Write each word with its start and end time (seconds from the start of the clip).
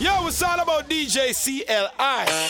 Yo, 0.00 0.26
it's 0.26 0.42
all 0.42 0.58
about 0.58 0.88
DJ 0.88 1.32
CLI. 1.32 1.90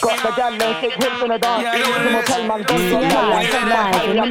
Got 0.00 0.22
the 0.22 0.30
gal 0.34 0.52
and 0.52 0.76
shake 0.80 0.94
hips 0.94 1.22
in 1.22 1.28
the 1.28 1.38
dance. 1.38 1.62
Yeah, 1.62 1.76
you 1.76 1.84
know 1.84 1.90
what 1.90 2.06
it 2.06 2.14
is. 2.14 2.24
Tell 2.24 2.46
man, 2.46 2.62
don't 2.62 2.90
talk 2.90 3.12
Live, 3.12 3.52
live 3.52 4.10
in 4.10 4.16
the 4.16 4.26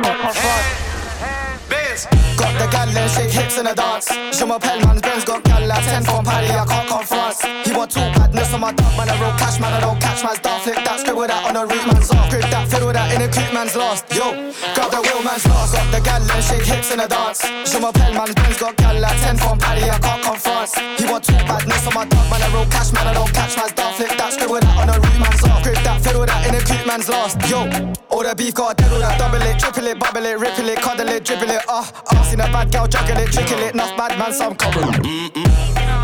mix. 1.74 2.08
Got 2.38 2.60
the 2.60 2.68
gal 2.72 2.90
and 2.90 3.12
shake 3.12 3.32
hips 3.32 3.58
in 3.58 3.66
the 3.66 3.74
dance. 3.74 4.08
Je 4.10 4.46
m'appelle 4.46 4.82
man, 4.86 5.00
Ben's 5.00 5.24
got 5.26 5.44
gal 5.44 5.66
like 5.68 5.86
10 5.86 6.04
from 6.04 6.26
Paddy, 6.26 6.50
I 6.50 6.66
can't 6.66 6.88
come 6.90 7.06
France. 7.06 7.42
He 7.66 7.74
want 7.74 7.92
two 7.92 8.02
badness 8.34 8.54
on 8.54 8.62
my 8.62 8.74
dog, 8.74 8.98
man, 8.98 9.10
I 9.10 9.22
roll 9.22 9.32
cash, 9.38 9.60
man, 9.60 9.74
I 9.74 9.80
don't 9.80 10.00
catch 10.02 10.24
man's 10.24 10.40
dog. 10.40 10.62
Flick 10.62 10.76
that, 10.76 11.00
scribble 11.00 11.28
that 11.28 11.46
on 11.46 11.54
the 11.54 11.64
root 11.70 11.86
man's 11.86 12.10
off. 12.10 12.30
Grip 12.30 12.42
that, 12.50 12.68
fiddle 12.68 12.92
that 12.92 13.14
in 13.14 13.22
the 13.22 13.30
creep 13.30 13.54
man's 13.54 13.76
lost. 13.76 14.10
Yo, 14.10 14.34
grab 14.74 14.90
the 14.90 15.02
wheel 15.06 15.22
man's 15.22 15.46
lost. 15.46 15.74
Got 15.74 15.92
the 15.94 16.02
gal 16.02 16.22
and 16.22 16.44
shake 16.44 16.66
hips 16.66 16.90
in 16.92 16.98
the 16.98 17.08
dance. 17.08 17.42
Je 17.42 17.78
m'appelle 17.78 18.14
man, 18.14 18.34
Ben's 18.34 18.58
got 18.58 18.76
gal 18.78 18.98
like 18.98 19.20
10 19.22 19.38
from 19.38 19.58
Paddy, 19.60 19.86
I 19.90 20.00
can't 20.00 20.22
come 20.24 20.38
France. 20.38 20.74
He 20.98 21.06
want 21.06 21.24
two 21.24 21.38
badness 21.46 21.86
on 21.86 21.94
my 21.94 22.06
dog, 22.10 22.26
man, 22.30 22.42
I 22.42 22.48
roll 22.54 22.66
cash, 22.74 22.92
man, 22.92 23.08
I 23.08 23.14
don't 23.14 23.32
catch 23.34 23.54
man's 23.58 23.74
dog. 23.74 23.94
Flick 23.96 24.18
that, 24.18 24.34
scribble 24.34 24.60
that 24.60 24.76
on 24.82 24.88
the 24.90 24.98
root 24.98 25.20
man's 25.22 25.44
off. 25.46 25.62
Grip 25.62 25.80
that, 25.86 26.02
fiddle 26.02 26.26
that 26.26 26.42
in 26.50 26.58
the 26.58 26.62
creep 26.66 26.86
man's 26.90 27.10
lost. 27.10 27.38
Yo, 27.46 27.70
all 28.10 28.24
the 28.26 28.34
beef 28.34 28.58
got 28.58 28.78
dead, 28.78 28.90
all 28.90 29.00
that 29.00 29.18
double 29.22 29.46
it, 29.46 29.60
triple 29.62 29.86
it, 29.86 30.00
bubble 30.00 30.26
it, 30.26 30.38
ripple 30.42 30.70
it, 30.70 30.82
cuddle 30.82 31.10
it, 31.10 31.22
dribble 31.24 31.54
it, 31.54 31.62
ah, 31.70 31.86
uh, 31.86 32.18
uh. 32.18 32.24
Seen 32.26 32.42
a 32.42 32.50
bad 32.50 32.72
girl 32.72 32.88
juggle 32.88 33.22
it, 33.22 33.30
trickle 33.30 33.62
it, 33.62 33.74
enough 33.74 33.94
bad 33.94 34.18
man, 34.18 34.34
some 34.34 34.56
couple. 34.56 34.90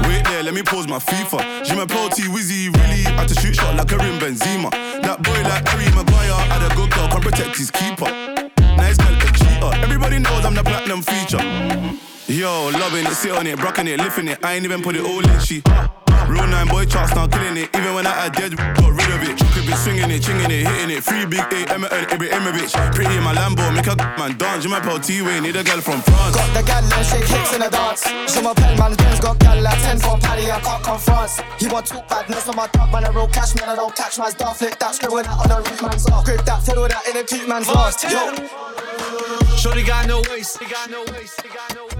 Wait 0.05 0.23
there, 0.25 0.43
let 0.43 0.53
me 0.53 0.63
pause 0.63 0.87
my 0.87 0.99
FIFA. 0.99 1.65
Jim 1.65 1.79
and 1.79 1.89
T 2.19 2.25
Wizzy 2.25 2.67
really 2.75 3.03
had 3.03 3.29
to 3.29 3.33
shoot 3.35 3.55
shot 3.55 3.77
like 3.77 3.89
a 3.93 3.97
rim 3.97 4.19
Benzema. 4.19 4.69
That 5.01 5.23
boy 5.23 5.41
like 5.43 5.65
Harry 5.69 5.89
Maguire 5.95 6.35
had 6.51 6.69
a 6.69 6.75
good 6.75 6.91
girl, 6.91 7.07
can 7.07 7.21
protect 7.21 7.55
his 7.55 7.71
keeper. 7.71 8.11
Nice 8.75 8.97
girl, 8.97 9.15
a 9.15 9.31
cheater. 9.39 9.71
Everybody 9.81 10.19
knows 10.19 10.43
I'm 10.43 10.53
the 10.53 10.61
platinum 10.61 11.01
feature. 11.01 11.39
Yo, 12.27 12.71
loving 12.71 13.05
it, 13.05 13.15
sit 13.15 13.31
on 13.31 13.47
it, 13.47 13.57
brocking 13.57 13.87
it, 13.87 13.99
lifting 13.99 14.27
it. 14.27 14.43
I 14.43 14.55
ain't 14.55 14.65
even 14.65 14.81
put 14.83 14.97
it 14.97 15.05
all 15.05 15.23
in. 15.25 15.39
She 15.39 15.63
real 16.29 16.47
nine 16.47 16.67
boy 16.67 16.85
charts 16.85 17.13
now 17.15 17.27
killing 17.27 17.57
it. 17.57 17.69
Even 17.75 17.93
when 17.95 18.05
I 18.05 18.29
had 18.29 18.33
dead, 18.33 18.55
got 18.55 18.91
rid 18.93 19.09
of 19.09 19.21
it. 19.25 19.35
Could 19.53 19.65
be 19.65 19.73
swinging 19.73 20.11
it, 20.11 20.21
chinging 20.21 20.53
it, 20.53 20.67
hitting 20.69 20.91
it. 20.95 21.03
Free 21.03 21.25
big 21.25 21.41
A, 21.41 21.65
Emerton, 21.73 22.05
Ibrahimovic. 22.13 22.69
Pretty 22.93 23.15
in 23.17 23.23
my 23.23 23.33
Lambo, 23.33 23.65
make 23.73 23.87
a 23.89 23.95
man 24.17 24.37
dance. 24.37 24.63
Jim 24.63 24.73
and 24.73 25.03
T 25.03 25.21
Way, 25.21 25.39
need 25.41 25.55
a 25.55 25.63
girl 25.63 25.81
from 25.81 26.01
France. 26.01 26.35
Got 26.35 26.53
the 26.53 26.63
gal 26.63 26.83
and 26.85 27.05
shake 27.05 27.25
hips 27.25 27.53
in 27.53 27.61
the 27.61 27.69
dance. 27.69 28.03
Je 28.05 28.39
m'appelle 28.41 28.77
man, 28.77 28.95
Ben's 28.95 29.19
got 29.19 29.39
gal 29.39 29.59
like 29.61 29.81
10 29.81 29.99
from 29.99 30.19
Paddy, 30.19 30.51
I 30.51 30.59
can't 30.59 30.83
come 30.83 30.99
France. 30.99 31.41
He 31.57 31.67
want 31.67 31.87
two 31.87 31.99
badness 32.07 32.47
on 32.47 32.55
my 32.55 32.67
top, 32.67 32.91
man, 32.91 33.05
I 33.05 33.09
roll 33.09 33.27
cash, 33.27 33.55
man, 33.55 33.69
I 33.69 33.75
don't 33.75 33.95
catch 33.95 34.19
man's 34.19 34.35
dog. 34.35 34.55
Flick 34.55 34.77
that, 34.79 34.95
scribble 34.95 35.17
that 35.17 35.27
on 35.27 35.47
the 35.49 35.57
roof 35.57 35.81
man's 35.81 36.05
off. 36.09 36.25
Grip 36.25 36.45
that, 36.45 36.63
fiddle 36.63 36.87
that 36.87 37.07
in 37.07 37.13
the 37.17 37.23
creep 37.23 37.47
man's 37.47 37.67
lost. 37.67 38.03
Yo. 38.03 38.33
Shorty 39.57 39.83
got 39.83 40.07
no 40.07 40.21
waist. 40.29 40.57
He 40.59 40.65
got 40.69 40.89
no 40.89 41.03
waist. 41.11 41.41
He 41.41 41.49
got 41.49 41.75
no 41.75 41.83
waist. 41.85 41.98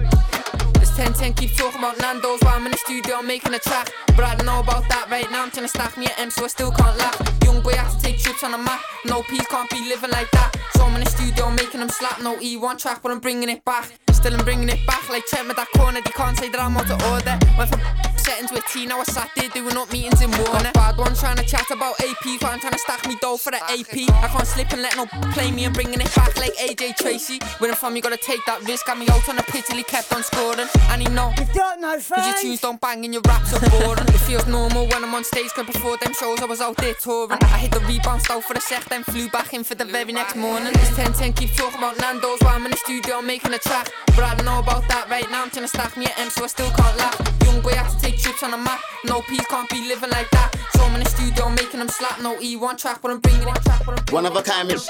It's 1.02 1.18
10 1.18 1.32
10, 1.32 1.34
keep 1.34 1.56
talking 1.56 1.78
about 1.78 1.98
Nando's 1.98 2.40
while 2.42 2.56
I'm 2.56 2.66
in 2.66 2.72
the 2.72 2.76
studio 2.76 3.22
making 3.22 3.54
a 3.54 3.58
track. 3.58 3.90
But 4.08 4.24
I 4.24 4.34
don't 4.34 4.44
know 4.44 4.60
about 4.60 4.86
that 4.90 5.08
right 5.10 5.30
now. 5.30 5.44
I'm 5.44 5.50
trying 5.50 5.64
to 5.64 5.68
stack 5.68 5.96
me 5.96 6.04
an 6.04 6.12
M, 6.18 6.30
so 6.30 6.44
I 6.44 6.48
still 6.48 6.70
can't 6.70 6.96
laugh. 6.98 7.16
Young 7.42 7.62
boy 7.62 7.72
had 7.72 7.90
to 7.90 7.98
take 8.02 8.18
trips 8.18 8.44
on 8.44 8.52
the 8.52 8.58
map. 8.58 8.82
No 9.06 9.22
P 9.22 9.38
can't 9.38 9.70
be 9.70 9.80
living 9.88 10.10
like 10.10 10.30
that. 10.32 10.54
So 10.74 10.84
I'm 10.84 10.94
in 10.96 11.00
the 11.00 11.10
studio 11.10 11.50
making 11.50 11.80
them 11.80 11.88
slap. 11.88 12.20
No 12.20 12.36
E1 12.36 12.78
track, 12.78 13.00
but 13.02 13.12
I'm 13.12 13.18
bringing 13.18 13.48
it 13.48 13.64
back. 13.64 13.90
Still 14.12 14.34
I'm 14.34 14.44
bringing 14.44 14.68
it 14.68 14.86
back 14.86 15.08
like 15.08 15.24
check 15.24 15.46
me 15.46 15.54
that 15.54 15.68
corner. 15.74 16.02
They 16.04 16.10
can't 16.10 16.36
say 16.36 16.50
that 16.50 16.60
I'm 16.60 16.76
out 16.76 16.90
of 16.90 17.02
order. 17.08 17.38
Went 17.56 17.70
from 17.70 17.80
settings 18.18 18.52
with 18.52 18.64
T, 18.66 18.86
now 18.86 19.00
I 19.00 19.04
sat 19.04 19.30
there 19.34 19.48
doing 19.48 19.76
up 19.76 19.90
meetings 19.92 20.20
in 20.20 20.30
Warner. 20.30 20.70
Bad 20.72 20.98
one 20.98 21.14
trying 21.14 21.36
to 21.36 21.44
chat 21.44 21.70
about 21.70 21.98
AP, 22.00 22.40
but 22.40 22.52
I'm 22.52 22.60
trying 22.60 22.72
to 22.72 22.78
stack 22.78 23.06
me 23.08 23.16
dough 23.20 23.38
for 23.38 23.50
the 23.50 23.56
AP. 23.56 24.12
I 24.22 24.28
can't 24.28 24.46
slip 24.46 24.72
and 24.72 24.82
let 24.82 24.96
no 24.96 25.06
play 25.32 25.50
me 25.50 25.64
and 25.64 25.74
bringing 25.74 26.00
it 26.00 26.14
back 26.14 26.36
like 26.36 26.54
AJ 26.56 26.96
Tracey. 26.96 27.40
Winning 27.60 27.76
from 27.76 27.96
you 27.96 28.02
gotta 28.02 28.18
take 28.18 28.44
that 28.46 28.62
risk. 28.68 28.86
Got 28.86 28.98
me 28.98 29.08
out 29.08 29.28
on 29.28 29.36
the 29.36 29.42
pitch 29.42 29.66
till 29.66 29.76
he 29.76 29.82
kept 29.82 30.12
on 30.12 30.22
scoring. 30.22 30.68
And 30.90 31.02
he 31.02 31.08
know. 31.08 31.32
You've 31.38 31.52
got 31.54 31.78
no 31.80 31.94
Cause 31.94 32.08
your 32.10 32.18
friends. 32.18 32.42
tunes 32.42 32.60
don't 32.60 32.80
bang 32.80 33.04
and 33.04 33.14
your 33.14 33.22
raps 33.26 33.52
are 33.54 33.70
boring. 33.70 34.08
it 34.08 34.20
feels 34.26 34.46
normal 34.46 34.86
when 34.88 35.04
I'm 35.04 35.14
on 35.14 35.24
stage, 35.24 35.50
cause 35.52 35.66
before 35.66 35.96
them 35.98 36.12
shows 36.14 36.40
I 36.40 36.46
was 36.46 36.60
out 36.60 36.76
there 36.76 36.94
touring. 36.94 37.38
I 37.42 37.58
hit 37.58 37.70
the 37.72 37.80
rebound 37.80 38.22
style 38.22 38.40
for 38.40 38.54
the 38.54 38.60
sec, 38.60 38.84
then 38.86 39.04
flew 39.04 39.28
back 39.28 39.54
in 39.54 39.62
for 39.64 39.74
the 39.74 39.84
very 39.84 40.12
next 40.12 40.36
morning. 40.36 40.72
It's 40.74 40.94
10 40.96 41.12
10, 41.12 41.32
keep 41.34 41.54
talking 41.54 41.78
about 41.78 41.98
Nando's 42.00 42.40
while 42.40 42.56
I'm 42.56 42.64
in 42.64 42.72
the 42.72 42.76
studio 42.76 43.22
making 43.22 43.54
a 43.54 43.58
track. 43.58 43.88
But 44.08 44.24
I 44.24 44.34
don't 44.34 44.46
know 44.46 44.58
about 44.58 44.86
that 44.88 45.08
right 45.08 45.30
now, 45.30 45.42
I'm 45.44 45.50
trying 45.50 45.64
to 45.64 45.68
stack 45.68 45.96
me 45.96 46.06
an 46.06 46.12
M, 46.18 46.30
so 46.30 46.44
I 46.44 46.46
still 46.48 46.70
can't 46.70 46.96
laugh. 46.98 47.16
Young 47.44 47.60
boy 47.62 47.70
had 47.74 47.88
to 47.90 47.98
take 48.00 48.18
trips 48.18 48.42
on 48.42 48.50
the 48.50 48.56
map. 48.58 48.80
No 49.04 49.22
P 49.22 49.36
can't 49.38 49.68
be 49.70 49.86
living 49.88 50.10
like 50.10 50.30
that. 50.30 50.54
So 50.74 50.82
I'm 50.82 50.94
in 50.94 51.04
the 51.04 51.08
studio 51.10 51.48
making 51.50 51.78
them 51.80 51.88
slap. 51.88 52.20
No 52.20 52.36
E1 52.38 52.78
track, 52.78 53.00
but 53.02 53.10
I'm 53.12 53.20
bringing 53.20 53.42
it 53.48 53.54
track, 53.62 53.82
but 53.86 53.98
I'm 53.98 54.04
bringing 54.04 54.24
One 54.24 54.26
of 54.26 54.36
a 54.36 54.42
kind, 54.42 54.68
bitch. 54.68 54.86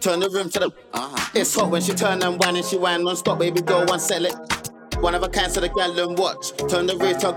Turn 0.00 0.20
the 0.20 0.30
room 0.30 0.48
to 0.50 0.58
the. 0.60 0.70
Uh-huh. 0.94 1.30
It's 1.34 1.54
hot 1.54 1.70
when 1.70 1.82
she 1.82 1.92
turn 1.92 2.22
and 2.22 2.38
whine 2.38 2.56
and 2.56 2.64
she 2.64 2.76
whine 2.76 3.02
non-stop, 3.04 3.38
baby 3.38 3.60
girl, 3.62 3.84
one 3.86 3.98
select. 4.00 4.67
One 5.00 5.14
of 5.14 5.22
a 5.22 5.28
kind, 5.28 5.50
so 5.50 5.60
the 5.60 5.68
gal 5.68 5.98
and 5.98 6.18
watch. 6.18 6.56
Turn 6.68 6.86
the 6.86 6.96
rate 6.96 7.24
up. 7.24 7.36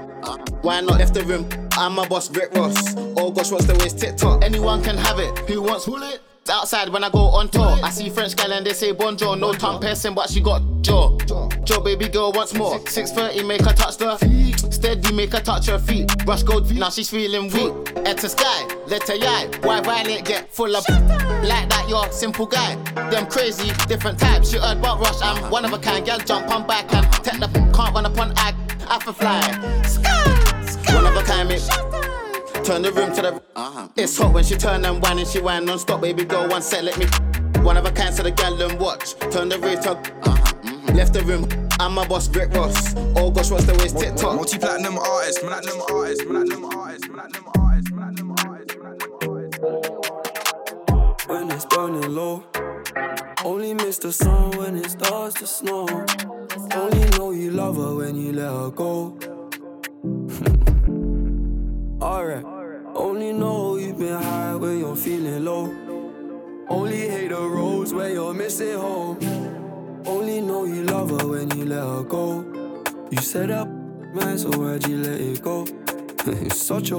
Why 0.64 0.82
not 0.82 0.98
left 1.00 1.14
the 1.14 1.24
room? 1.24 1.48
I'm 1.74 1.94
my 1.94 2.08
boss, 2.08 2.30
Rick 2.32 2.54
Ross. 2.54 2.96
Oh 3.18 3.32
gosh, 3.32 3.52
what's 3.52 3.66
the 3.66 3.76
waist? 3.76 4.00
TikTok. 4.00 4.44
Anyone 4.44 4.84
can 4.84 4.98
have 4.98 5.20
it. 5.20 5.38
Who 5.50 5.62
wants 5.62 5.86
bullet? 5.86 6.22
Outside 6.50 6.90
when 6.90 7.04
I 7.04 7.10
go 7.10 7.20
on 7.20 7.50
tour, 7.50 7.78
I 7.84 7.92
see 7.92 8.10
French 8.10 8.36
gal 8.36 8.52
and 8.52 8.66
they 8.66 8.74
say 8.74 8.92
bonjour. 8.94 9.36
No 9.36 9.54
tongue 9.54 9.80
piercing, 9.80 10.16
but 10.16 10.30
she 10.30 10.42
got 10.42 10.62
jaw. 10.82 11.18
Jaw, 11.72 11.80
baby 11.80 12.10
girl, 12.10 12.34
once 12.34 12.54
more. 12.54 12.80
6:30, 12.80 13.48
make 13.48 13.62
her 13.62 13.72
touch 13.72 13.96
the 13.96 14.18
feet. 14.18 14.60
Steady, 14.74 15.14
make 15.14 15.32
her 15.32 15.40
touch 15.40 15.68
her 15.68 15.80
feet. 15.80 16.06
Brush 16.26 16.44
gold, 16.44 16.70
now 16.76 16.90
she's 16.90 17.10
feeling 17.10 17.50
weak. 17.54 17.96
Head 18.06 18.18
to 18.18 18.28
sky, 18.28 18.68
let 18.88 19.08
her 19.08 19.16
yai. 19.16 19.48
Why 19.62 19.80
violate 19.80 20.26
get 20.26 20.54
full 20.54 20.76
of 20.76 20.84
like 20.90 21.70
that? 21.70 21.86
You're 21.88 22.12
simple 22.12 22.46
guy. 22.46 22.76
Them 23.10 23.26
crazy, 23.28 23.72
different 23.88 24.20
types. 24.20 24.52
You 24.52 24.60
heard 24.60 24.80
about 24.80 25.00
rush, 25.00 25.22
I'm 25.22 25.50
one 25.50 25.64
of 25.64 25.72
a 25.72 25.78
kind. 25.78 26.06
Gal 26.06 26.20
jump 26.20 26.52
on 26.52 26.68
back 26.68 26.94
and 26.94 27.10
take 27.24 27.40
the 27.40 27.48
can't 27.74 27.96
run 27.96 28.06
upon 28.06 28.34
ag. 28.36 28.56
I 28.90 29.00
for 29.00 29.14
fly. 29.14 29.40
One 30.94 31.06
of 31.06 31.16
a 31.16 31.24
kind, 31.24 31.48
mate. 31.48 31.66
Turn 32.66 32.82
the 32.82 32.92
room 32.92 33.16
to 33.16 33.22
the. 33.22 33.42
Uh-huh. 33.56 33.88
It's 33.96 34.18
hot 34.18 34.34
when 34.34 34.44
she 34.44 34.56
turn 34.58 34.84
and 34.84 35.02
whine 35.02 35.20
and 35.20 35.28
she 35.28 35.40
whine 35.40 35.64
non-stop, 35.64 36.02
baby 36.02 36.26
girl. 36.26 36.50
One 36.50 36.62
set, 36.62 36.84
let 36.84 36.98
me. 36.98 37.06
One 37.62 37.78
of 37.78 37.86
a 37.86 37.92
kind, 37.92 38.14
so 38.14 38.24
the 38.24 38.32
gal 38.32 38.62
and 38.62 38.78
watch. 38.78 39.14
Turn 39.32 39.48
the 39.48 39.58
rate 39.60 39.88
up. 39.88 40.06
Uh-huh. 40.24 40.41
Left 40.94 41.14
the 41.14 41.24
room. 41.24 41.48
I'm 41.80 41.94
my 41.94 42.08
boss, 42.08 42.28
Rick 42.36 42.54
Ross. 42.54 42.96
Oh 43.16 43.32
gosh, 43.32 43.50
what's 43.50 43.66
the 43.66 43.74
waist? 43.76 43.98
TikTok. 43.98 44.36
Multi-platinum 44.36 44.98
artist, 44.98 45.42
platinum 45.42 45.82
artist, 45.90 46.28
platinum 46.28 46.66
artist, 46.66 47.12
platinum 47.12 47.46
artist, 47.58 47.94
platinum 47.94 48.32
artist, 48.32 48.80
platinum 48.80 49.16
artist. 49.22 50.22
when 51.32 51.50
it's 51.52 51.66
burning 51.66 52.14
low. 52.14 52.44
Only 53.46 53.74
miss 53.74 53.98
the 53.98 54.12
sun 54.12 54.52
when 54.52 54.76
it 54.76 54.92
starts 54.92 55.36
to 55.36 55.48
snow. 55.48 55.88
Only 56.76 57.10
know 57.18 57.32
you 57.32 57.52
love 57.52 57.78
her 57.78 57.96
when 57.96 58.16
you 58.16 58.34
let 58.34 58.52
her 58.52 58.70
go. 58.70 59.18
Alright. 62.02 62.44
Only 62.94 63.32
know 63.32 63.78
you've 63.78 63.98
been 63.98 64.22
high 64.22 64.56
when 64.56 64.80
you're 64.80 64.96
feeling 64.96 65.46
low. 65.46 65.74
Only 66.70 67.10
hate 67.10 67.30
the 67.30 67.42
roads 67.42 67.94
when 67.94 68.12
you're 68.12 68.34
missing 68.34 68.78
home. 68.78 69.18
Only 70.06 70.42
know 70.42 70.66
you 70.66 70.84
love 70.84 71.10
her 71.12 71.28
when 71.28 71.50
you 71.58 71.66
let 71.66 71.84
her 71.84 72.04
go. 72.04 72.44
You 73.12 73.18
set 73.20 73.52
up, 73.52 73.68
man, 73.68 74.38
so 74.38 74.50
why'd 74.50 74.88
you 74.88 74.98
let 74.98 75.22
it 75.22 75.42
go? 75.42 75.66
it's 76.26 76.62
such 76.62 76.92
a. 76.92 76.98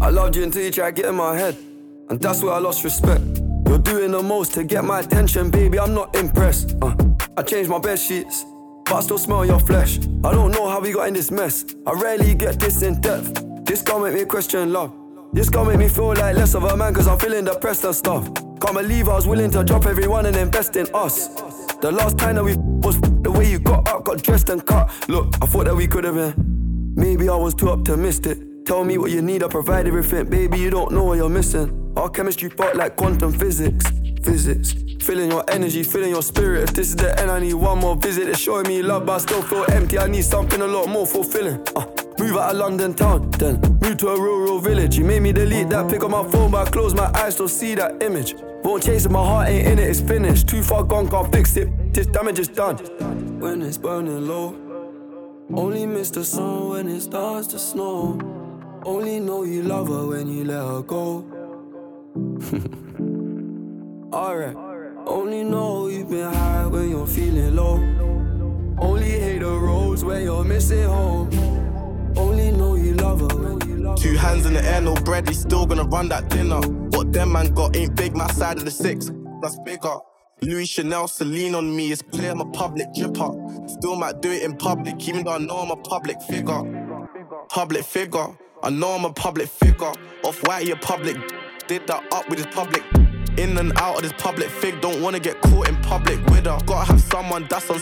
I 0.00 0.10
loved 0.10 0.36
you 0.36 0.42
until 0.42 0.62
you 0.62 0.70
tried 0.70 0.96
to 0.96 1.02
get 1.02 1.08
in 1.10 1.16
my 1.16 1.36
head. 1.36 1.56
And 2.10 2.20
that's 2.20 2.42
where 2.42 2.54
I 2.54 2.58
lost 2.58 2.82
respect. 2.82 3.22
You're 3.66 3.78
doing 3.78 4.10
the 4.10 4.22
most 4.22 4.54
to 4.54 4.64
get 4.64 4.84
my 4.84 5.00
attention, 5.00 5.50
baby. 5.50 5.78
I'm 5.78 5.94
not 5.94 6.16
impressed. 6.16 6.74
Uh, 6.82 6.94
I 7.36 7.42
changed 7.42 7.70
my 7.70 7.78
bed 7.78 7.98
sheets, 7.98 8.44
but 8.84 8.94
I 8.94 9.00
still 9.00 9.18
smell 9.18 9.44
your 9.44 9.60
flesh. 9.60 9.98
I 10.24 10.32
don't 10.32 10.50
know 10.50 10.68
how 10.68 10.80
we 10.80 10.92
got 10.92 11.06
in 11.08 11.14
this 11.14 11.30
mess. 11.30 11.64
I 11.86 11.92
rarely 11.92 12.34
get 12.34 12.58
this 12.58 12.82
in 12.82 13.00
depth. 13.00 13.44
This 13.64 13.82
gon' 13.82 14.02
make 14.02 14.14
me 14.14 14.24
question 14.24 14.72
love. 14.72 14.92
This 15.32 15.50
gon' 15.50 15.68
make 15.68 15.78
me 15.78 15.88
feel 15.88 16.14
like 16.14 16.34
less 16.34 16.54
of 16.54 16.64
a 16.64 16.76
man, 16.76 16.94
cause 16.94 17.06
I'm 17.06 17.18
feeling 17.18 17.44
depressed 17.44 17.84
and 17.84 17.94
stuff. 17.94 18.24
Can't 18.60 18.74
believe 18.74 19.08
I 19.08 19.14
was 19.14 19.26
willing 19.26 19.50
to 19.52 19.62
drop 19.62 19.86
everyone 19.86 20.26
and 20.26 20.34
invest 20.34 20.74
in 20.76 20.86
us. 20.94 21.67
The 21.80 21.92
last 21.92 22.18
time 22.18 22.34
that 22.34 22.42
we 22.42 22.56
was 22.56 23.00
the 23.00 23.30
way 23.30 23.48
you 23.48 23.60
got 23.60 23.86
up, 23.88 24.04
got 24.04 24.20
dressed 24.20 24.48
and 24.50 24.66
cut. 24.66 24.90
Look, 25.08 25.32
I 25.40 25.46
thought 25.46 25.66
that 25.66 25.76
we 25.76 25.86
could 25.86 26.02
have 26.02 26.16
been. 26.16 26.94
Maybe 26.96 27.28
I 27.28 27.36
was 27.36 27.54
too 27.54 27.70
optimistic. 27.70 28.38
Tell 28.64 28.82
me 28.82 28.98
what 28.98 29.12
you 29.12 29.22
need, 29.22 29.44
I 29.44 29.48
provide 29.48 29.86
everything. 29.86 30.28
Baby, 30.28 30.58
you 30.58 30.70
don't 30.70 30.90
know 30.90 31.04
what 31.04 31.18
you're 31.18 31.28
missing. 31.28 31.92
Our 31.96 32.10
chemistry 32.10 32.50
fought 32.50 32.74
like 32.74 32.96
quantum 32.96 33.32
physics. 33.32 33.84
Physics. 34.22 34.74
Feeling 35.00 35.30
your 35.30 35.44
energy, 35.48 35.82
feeling 35.82 36.10
your 36.10 36.22
spirit. 36.22 36.64
If 36.64 36.74
this 36.74 36.88
is 36.88 36.96
the 36.96 37.18
end, 37.20 37.30
I 37.30 37.40
need 37.40 37.54
one 37.54 37.78
more 37.78 37.96
visit. 37.96 38.28
It's 38.28 38.40
showing 38.40 38.66
me 38.66 38.82
love, 38.82 39.06
but 39.06 39.14
I 39.14 39.18
still 39.18 39.42
feel 39.42 39.64
empty. 39.70 39.98
I 39.98 40.06
need 40.06 40.24
something 40.24 40.60
a 40.60 40.66
lot 40.66 40.88
more 40.88 41.06
fulfilling. 41.06 41.60
Uh, 41.74 41.86
move 42.18 42.36
out 42.36 42.50
of 42.50 42.56
London 42.56 42.94
town, 42.94 43.30
then 43.32 43.60
move 43.80 43.96
to 43.98 44.08
a 44.08 44.20
rural 44.20 44.58
village. 44.58 44.98
You 44.98 45.04
made 45.04 45.22
me 45.22 45.32
delete 45.32 45.68
that 45.70 45.88
pick 45.90 46.02
on 46.04 46.10
my 46.10 46.28
phone, 46.28 46.50
but 46.50 46.68
I 46.68 46.70
close 46.70 46.94
my 46.94 47.10
eyes, 47.14 47.34
still 47.34 47.48
see 47.48 47.74
that 47.76 48.02
image. 48.02 48.34
Won't 48.64 48.82
chase 48.82 49.06
it, 49.06 49.10
my 49.10 49.24
heart 49.24 49.48
ain't 49.48 49.66
in 49.68 49.78
it, 49.78 49.88
it's 49.88 50.00
finished. 50.00 50.48
Too 50.48 50.62
far 50.62 50.82
gone, 50.84 51.08
can't 51.08 51.32
fix 51.32 51.56
it. 51.56 51.94
This 51.94 52.06
damage 52.06 52.38
is 52.38 52.48
done. 52.48 52.76
When 53.38 53.62
it's 53.62 53.78
burning 53.78 54.26
low, 54.26 54.56
only 55.54 55.86
miss 55.86 56.10
the 56.10 56.24
sun 56.24 56.68
when 56.70 56.88
it 56.88 57.00
starts 57.00 57.46
to 57.48 57.58
snow. 57.58 58.18
Only 58.84 59.20
know 59.20 59.44
you 59.44 59.62
love 59.62 59.88
her 59.88 60.06
when 60.06 60.28
you 60.28 60.44
let 60.44 60.64
her 60.64 60.82
go. 60.82 61.24
Alright. 64.28 64.54
Only 65.06 65.42
know 65.42 65.88
you've 65.88 66.10
been 66.10 66.30
high 66.30 66.66
when 66.66 66.90
you're 66.90 67.06
feeling 67.06 67.56
low. 67.56 67.76
Only 68.78 69.08
hate 69.08 69.38
the 69.38 69.48
roads 69.48 70.04
when 70.04 70.22
you're 70.22 70.44
missing 70.44 70.84
home. 70.84 71.30
Only 72.14 72.52
know 72.52 72.74
you 72.74 72.92
love 72.92 73.20
her 73.20 73.34
when 73.38 73.66
you 73.66 73.76
love 73.76 73.98
Two 73.98 74.16
hands 74.16 74.44
in 74.44 74.52
the 74.52 74.62
air, 74.62 74.82
no 74.82 74.94
bread, 74.96 75.26
we 75.26 75.32
still 75.32 75.64
gonna 75.64 75.84
run 75.84 76.10
that 76.10 76.28
dinner. 76.28 76.60
What 76.60 77.10
them 77.10 77.32
man 77.32 77.54
got 77.54 77.74
ain't 77.74 77.96
big, 77.96 78.14
my 78.14 78.26
side 78.32 78.58
of 78.58 78.66
the 78.66 78.70
six, 78.70 79.10
that's 79.40 79.58
bigger. 79.60 79.96
Louis 80.42 80.66
Chanel, 80.66 81.08
Celine 81.08 81.54
on 81.54 81.74
me, 81.74 81.90
it's 81.90 82.02
clear 82.02 82.32
I'm 82.32 82.42
a 82.42 82.50
public 82.50 82.88
dripper. 82.92 83.70
Still 83.70 83.96
might 83.96 84.20
do 84.20 84.30
it 84.30 84.42
in 84.42 84.58
public, 84.58 85.08
even 85.08 85.24
though 85.24 85.36
I 85.36 85.38
know 85.38 85.56
I'm 85.56 85.70
a 85.70 85.76
public 85.76 86.20
figure. 86.20 86.62
Public 87.48 87.82
figure, 87.82 88.26
I 88.62 88.68
know 88.68 88.90
I'm 88.90 89.06
a 89.06 89.12
public 89.14 89.48
figure. 89.48 89.92
Off 90.22 90.46
white, 90.46 90.66
you 90.66 90.76
public. 90.76 91.16
Did 91.66 91.86
that 91.86 92.12
up 92.12 92.28
with 92.28 92.40
his 92.40 92.54
public. 92.54 92.84
In 93.36 93.56
and 93.56 93.72
out 93.78 93.96
of 93.96 94.02
this 94.02 94.12
public 94.18 94.48
fig, 94.48 94.80
don't 94.80 95.00
wanna 95.00 95.20
get 95.20 95.40
caught 95.42 95.68
in 95.68 95.76
public 95.76 96.18
with 96.26 96.46
her. 96.46 96.58
Gotta 96.66 96.92
have 96.92 97.00
someone 97.00 97.46
that's 97.48 97.70
on. 97.70 97.80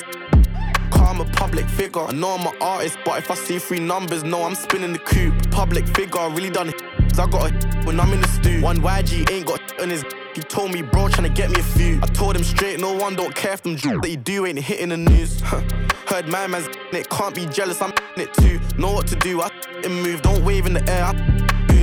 I'm 1.17 1.21
a 1.21 1.25
public 1.33 1.67
figure. 1.67 2.03
I 2.03 2.13
know 2.13 2.35
I'm 2.35 2.47
an 2.47 2.61
artist, 2.61 2.99
but 3.05 3.19
if 3.19 3.31
I 3.31 3.35
see 3.35 3.59
three 3.59 3.79
numbers, 3.79 4.23
no, 4.23 4.43
I'm 4.43 4.55
spinning 4.55 4.93
the 4.93 4.99
coupe. 4.99 5.51
Public 5.51 5.87
figure, 5.97 6.21
I 6.21 6.27
really 6.27 6.51
done 6.51 6.69
it. 6.69 6.83
I 7.19 7.27
got 7.27 7.51
a 7.51 7.87
when 7.87 7.99
I'm 7.99 8.13
in 8.13 8.21
the 8.21 8.29
stew. 8.29 8.61
One 8.61 8.79
YG 8.79 9.31
ain't 9.31 9.47
got 9.47 9.81
on 9.81 9.89
his. 9.89 10.05
He 10.35 10.43
told 10.43 10.73
me, 10.73 10.83
bro, 10.83 11.09
trying 11.09 11.27
to 11.27 11.33
get 11.33 11.51
me 11.51 11.61
a 11.61 11.63
few. 11.63 11.99
I 12.03 12.07
told 12.07 12.37
him 12.37 12.45
straight, 12.45 12.81
no 12.81 12.93
one 12.93 13.17
don't 13.17 13.35
care 13.35 13.55
if 13.55 13.63
them 13.63 13.77
jokes 13.77 14.01
that 14.03 14.11
you 14.11 14.19
do 14.19 14.45
ain't 14.45 14.59
hitting 14.59 14.91
the 14.91 14.99
news. 14.99 15.41
Heard 16.09 16.29
my 16.29 16.47
man's 16.47 16.69
it, 16.93 17.09
can't 17.09 17.35
be 17.35 17.47
jealous, 17.47 17.81
I'm 17.81 17.93
it 18.19 18.35
too. 18.35 18.61
Know 18.77 18.93
what 18.93 19.07
to 19.07 19.17
do, 19.17 19.41
I 19.41 19.51
and 19.85 20.03
move, 20.03 20.21
don't 20.21 20.45
wave 20.45 20.67
in 20.67 20.75
the 20.75 20.91
air. 20.91 21.05
I 21.05 21.37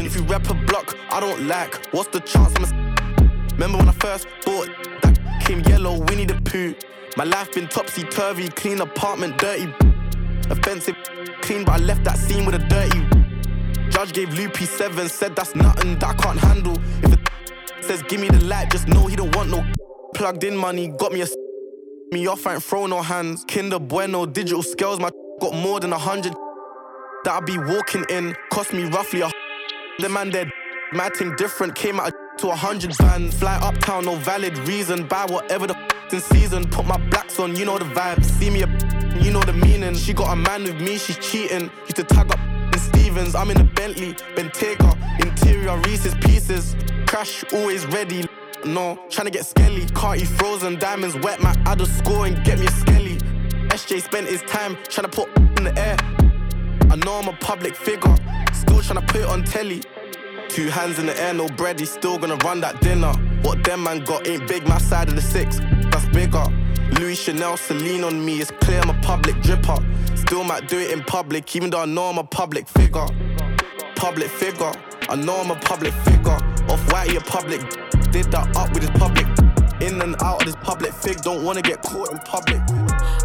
if 0.06 0.16
you 0.16 0.24
rep 0.24 0.48
a 0.50 0.54
block, 0.54 0.96
I 1.10 1.20
don't 1.20 1.48
like. 1.48 1.88
What's 1.92 2.10
the 2.10 2.20
chance 2.20 2.54
I'm 2.56 2.66
a 2.66 2.83
Remember 3.54 3.78
when 3.78 3.88
I 3.88 3.94
first 3.94 4.28
bought 4.44 4.68
that 5.04 5.42
came 5.46 5.62
yellow, 5.62 6.00
Winnie 6.06 6.26
the 6.26 6.42
Pooh. 6.42 6.76
My 7.16 7.24
life 7.24 7.54
been 7.54 7.68
topsy 7.68 8.04
turvy, 8.04 8.48
clean 8.50 8.82
apartment, 8.82 9.38
dirty. 9.38 9.72
Offensive, 10.50 10.96
clean, 11.42 11.64
but 11.64 11.80
I 11.80 11.84
left 11.84 12.04
that 12.04 12.18
scene 12.18 12.46
with 12.46 12.56
a 12.56 12.58
dirty. 12.68 13.06
Judge 13.92 14.14
gave 14.14 14.34
Loopy 14.34 14.66
seven, 14.66 15.08
said 15.08 15.36
that's 15.36 15.54
nothing 15.54 16.00
that 16.00 16.10
I 16.10 16.14
can't 16.16 16.40
handle. 16.40 16.76
If 17.04 17.14
it 17.14 17.20
says 17.82 18.02
give 18.04 18.20
me 18.20 18.28
the 18.28 18.44
light, 18.44 18.72
just 18.72 18.88
know 18.88 19.06
he 19.06 19.16
don't 19.16 19.36
want 19.36 19.52
no 19.52 19.64
plugged 20.16 20.44
in 20.44 20.58
money. 20.58 20.88
Got 20.88 21.12
me 21.14 21.22
a 21.22 21.28
me 22.12 22.26
off, 22.28 22.48
I 22.48 22.56
ain't 22.56 22.64
throw 22.64 22.88
no 22.88 23.04
hands. 23.04 23.46
Kinder 23.48 23.78
Bueno, 23.78 24.26
digital 24.26 24.64
scales, 24.64 25.00
my 25.00 25.12
got 25.40 25.54
more 25.54 25.80
than 25.80 25.94
a 25.94 25.98
hundred 25.98 26.34
that 27.24 27.34
I 27.34 27.40
be 27.40 27.60
walking 27.60 28.04
in. 28.10 28.36
Cost 28.52 28.74
me 28.74 28.86
roughly 28.86 29.22
a 29.22 29.30
the 30.00 30.10
man 30.10 30.32
dead. 30.32 30.50
My 30.92 31.10
thing 31.10 31.36
different, 31.36 31.76
came 31.76 32.00
out 32.00 32.14
to 32.38 32.50
a 32.50 32.56
hundred 32.56 32.98
bands. 32.98 33.36
Fly 33.38 33.56
uptown, 33.62 34.06
no 34.06 34.16
valid 34.16 34.58
reason. 34.68 35.08
Buy 35.08 35.26
whatever 35.26 35.68
the 35.68 35.76
in 36.12 36.22
season. 36.22 36.68
Put 36.70 36.86
my 36.86 36.98
blacks 37.10 37.40
on, 37.40 37.56
you 37.56 37.66
know 37.66 37.78
the 37.78 37.86
vibe. 37.86 38.24
See 38.24 38.50
me 38.50 38.64
a 38.64 38.68
you 39.22 39.32
know 39.32 39.42
the 39.42 39.54
meaning. 39.54 39.96
She 39.96 40.14
got 40.14 40.32
a 40.32 40.36
man 40.36 40.64
with 40.64 40.80
me, 40.82 40.98
she's 40.98 41.18
cheating. 41.18 41.72
Used 41.84 41.96
to 41.96 42.04
tag 42.04 42.32
up 42.32 42.40
in 42.74 42.80
Stevens. 42.80 43.36
I'm 43.36 43.50
in 43.52 43.60
a 43.60 43.64
Bentley, 43.64 44.14
Bentayga. 44.36 45.22
Interior 45.22 45.78
Reese's 45.80 46.16
pieces. 46.16 46.76
Crash 47.08 47.44
always 47.54 47.86
ready. 47.88 48.26
No, 48.66 48.98
trying 49.10 49.26
to 49.26 49.32
get 49.32 49.46
skelly. 49.46 49.86
Carty 49.88 50.26
frozen, 50.26 50.78
diamonds 50.80 51.18
wet. 51.18 51.42
My 51.42 51.56
adder 51.66 51.86
score 51.86 52.26
and 52.26 52.44
get 52.46 52.60
me 52.60 52.68
a 52.68 52.72
skelly. 52.72 53.18
SJ 53.70 54.02
spent 54.04 54.28
his 54.28 54.42
time 54.44 54.78
trying 54.90 55.10
to 55.10 55.26
put 55.26 55.36
in 55.58 55.64
the 55.64 55.74
air. 55.78 55.98
I 56.92 56.96
know 56.98 57.16
I'm 57.16 57.28
a 57.28 57.34
public 57.34 57.76
figure, 57.76 58.16
still 58.54 58.80
tryna 58.80 59.08
put 59.08 59.22
it 59.22 59.28
on 59.28 59.44
telly. 59.44 59.82
Two 60.54 60.70
hands 60.70 61.00
in 61.00 61.08
the 61.08 61.20
air, 61.20 61.34
no 61.34 61.48
bread, 61.48 61.80
he's 61.80 61.90
still 61.90 62.20
gonna 62.20 62.36
run 62.46 62.62
that 62.62 62.80
dinner. 62.80 63.12
What 63.42 63.64
them 63.64 63.86
man 63.86 64.04
got 64.04 64.28
ain't 64.28 64.48
big, 64.48 64.68
my 64.68 64.78
side 64.78 65.10
of 65.10 65.16
the 65.16 65.22
six, 65.22 65.58
that's 65.90 66.06
bigger. 66.10 66.46
Louis 67.00 67.16
Chanel, 67.16 67.58
Celine 67.58 68.04
on 68.04 68.24
me, 68.24 68.40
it's 68.40 68.52
clear 68.62 68.80
I'm 68.80 68.92
a 68.92 69.02
public 69.02 69.36
dripper. 69.38 69.82
Still 70.16 70.44
might 70.44 70.68
do 70.70 70.78
it 70.78 70.92
in 70.92 71.02
public, 71.06 71.56
even 71.56 71.72
though 71.72 71.82
I 71.82 71.86
know 71.86 72.04
I'm 72.04 72.20
a 72.20 72.24
public 72.24 72.68
figure. 72.68 73.08
Public 73.96 74.30
figure, 74.30 74.74
I 75.10 75.16
know 75.16 75.38
I'm 75.38 75.50
a 75.50 75.56
public 75.56 75.92
figure. 76.06 76.38
Off 76.70 76.92
white, 76.92 77.18
a 77.18 77.22
public. 77.22 77.62
Did 78.12 78.32
that 78.32 78.56
up 78.56 78.72
with 78.74 78.84
his 78.84 78.92
public. 78.92 79.26
In 79.84 80.02
and 80.02 80.16
out 80.24 80.40
of 80.40 80.46
this 80.46 80.56
public 80.64 80.94
fig, 80.94 81.22
don't 81.24 81.44
wanna 81.44 81.62
get 81.62 81.82
caught 81.82 82.10
in 82.10 82.18
public. 82.20 82.62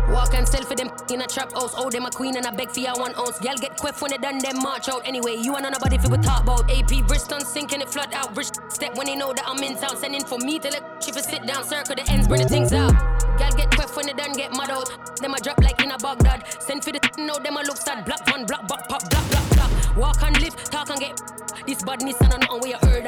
Walk 0.08 0.34
and 0.34 0.48
sell 0.48 0.64
for 0.64 0.74
them 0.74 0.90
in 1.12 1.22
a 1.22 1.26
trap 1.28 1.52
house. 1.52 1.72
Oh, 1.76 1.88
them 1.88 2.04
a 2.04 2.10
queen 2.10 2.36
and 2.36 2.44
I 2.44 2.50
beg 2.50 2.72
for 2.72 2.80
ya 2.80 2.94
one 2.96 3.14
ounce. 3.14 3.38
Girl 3.38 3.54
get 3.54 3.76
quiff 3.76 4.02
when 4.02 4.10
they 4.10 4.18
done 4.18 4.38
them 4.38 4.60
march 4.60 4.88
out. 4.88 5.06
Anyway, 5.06 5.36
you 5.36 5.54
and 5.54 5.62
nobody 5.70 5.94
if 5.94 6.08
we 6.08 6.18
talk 6.18 6.42
about 6.42 6.68
AP 6.68 7.06
Bristol 7.06 7.38
sinking 7.40 7.80
it 7.80 7.88
flood 7.88 8.12
out. 8.12 8.34
Bridge 8.34 8.50
step 8.70 8.96
when 8.96 9.06
they 9.06 9.14
know 9.14 9.32
that 9.32 9.44
I'm 9.46 9.62
in 9.62 9.76
town. 9.76 9.96
Sending 9.98 10.24
for 10.24 10.38
me 10.38 10.58
to 10.58 10.68
let 10.68 10.82
if 11.08 11.14
you 11.14 11.22
sit 11.22 11.46
down, 11.46 11.62
circle 11.62 11.94
the 11.94 12.10
ends, 12.10 12.26
bring 12.26 12.42
the 12.42 12.48
things 12.48 12.72
out. 12.72 12.90
Girl 13.38 13.52
get 13.56 13.70
quiff 13.70 13.94
when 13.94 14.06
they 14.06 14.12
done 14.14 14.32
get 14.32 14.50
mad 14.56 14.70
out. 14.70 14.90
Them 15.20 15.34
a 15.34 15.40
drop 15.40 15.62
like 15.62 15.80
in 15.80 15.92
a 15.92 15.98
Baghdad. 15.98 16.42
Send 16.60 16.82
for 16.82 16.90
the 16.90 17.00
know 17.18 17.38
them 17.38 17.56
a 17.56 17.62
look 17.62 17.76
sad. 17.76 18.04
Black 18.04 18.26
one, 18.32 18.46
black, 18.46 18.66
black, 18.66 18.88
pop, 18.88 19.08
black, 19.08 19.30
black, 19.30 19.48
black. 19.50 19.96
Walk 19.96 20.22
and 20.24 20.40
live, 20.40 20.56
talk 20.64 20.90
and 20.90 20.98
get. 20.98 21.22
This 21.68 21.84
badness 21.84 22.20
and 22.20 22.40
know 22.48 22.58
where 22.58 22.70
you 22.70 22.78
heard 22.82 23.06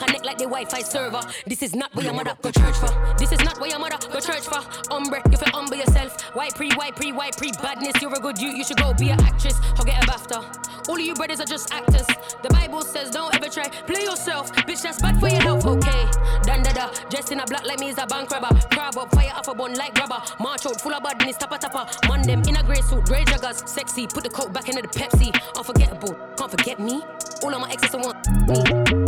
Connect 0.00 0.24
like 0.24 0.38
the 0.38 0.44
Wi-Fi 0.44 0.80
server. 0.80 1.20
This 1.46 1.62
is 1.62 1.74
not 1.74 1.94
where 1.94 2.06
your 2.06 2.14
mother 2.14 2.34
go 2.40 2.50
church 2.50 2.76
for. 2.76 2.88
This 3.18 3.32
is 3.32 3.40
not 3.44 3.60
where 3.60 3.68
your 3.68 3.78
mother 3.78 3.98
go 4.10 4.18
church 4.18 4.48
for. 4.48 4.64
Umbre, 4.88 5.20
you 5.30 5.36
feel 5.36 5.52
humble 5.52 5.76
yourself. 5.76 6.18
Why 6.34 6.48
pre, 6.48 6.70
why 6.72 6.90
pre, 6.90 7.12
why 7.12 7.30
pre 7.36 7.52
badness? 7.52 8.00
You're 8.00 8.14
a 8.14 8.18
good 8.18 8.38
you. 8.38 8.48
You 8.48 8.64
should 8.64 8.78
go 8.78 8.94
be 8.94 9.10
an 9.10 9.20
actress 9.20 9.58
or 9.78 9.84
get 9.84 10.02
a 10.02 10.06
BAFTA. 10.06 10.88
All 10.88 10.94
of 10.94 11.00
you 11.00 11.14
brothers 11.14 11.40
are 11.40 11.44
just 11.44 11.70
actors. 11.72 12.06
The 12.42 12.48
Bible 12.48 12.80
says 12.80 13.10
don't 13.10 13.34
ever 13.34 13.50
try 13.50 13.68
play 13.68 14.04
yourself. 14.04 14.50
Bitch, 14.64 14.82
that's 14.82 15.02
bad 15.02 15.20
for 15.20 15.28
your 15.28 15.42
health. 15.42 15.66
Okay, 15.66 16.06
dun 16.44 16.62
da. 16.62 16.90
Dressed 17.10 17.32
in 17.32 17.40
a 17.40 17.44
black 17.44 17.66
like 17.66 17.78
me 17.78 17.90
is 17.90 17.98
a 17.98 18.06
bank 18.06 18.30
robber. 18.30 18.58
Crab 18.70 18.96
up, 18.96 19.14
fire 19.14 19.32
off 19.34 19.48
a 19.48 19.54
bun 19.54 19.74
like 19.74 19.94
grabber. 19.94 20.22
March 20.40 20.64
out 20.64 20.80
full 20.80 20.94
of 20.94 21.02
badness, 21.02 21.36
tappa 21.36 21.58
tappa. 21.58 21.86
Man 22.08 22.22
them 22.22 22.42
in 22.48 22.56
a 22.56 22.62
grey 22.62 22.80
suit, 22.80 23.04
grey 23.04 23.24
joggers, 23.24 23.68
sexy. 23.68 24.06
Put 24.06 24.24
the 24.24 24.30
coat 24.30 24.52
back 24.52 24.68
into 24.68 24.80
the 24.80 24.88
Pepsi. 24.88 25.30
Unforgettable, 25.56 26.16
can't 26.38 26.50
forget 26.50 26.80
me. 26.80 27.02
All 27.42 27.54
of 27.54 27.60
my 27.60 27.70
exes 27.70 27.92
want 27.92 28.16
me. 28.48 28.99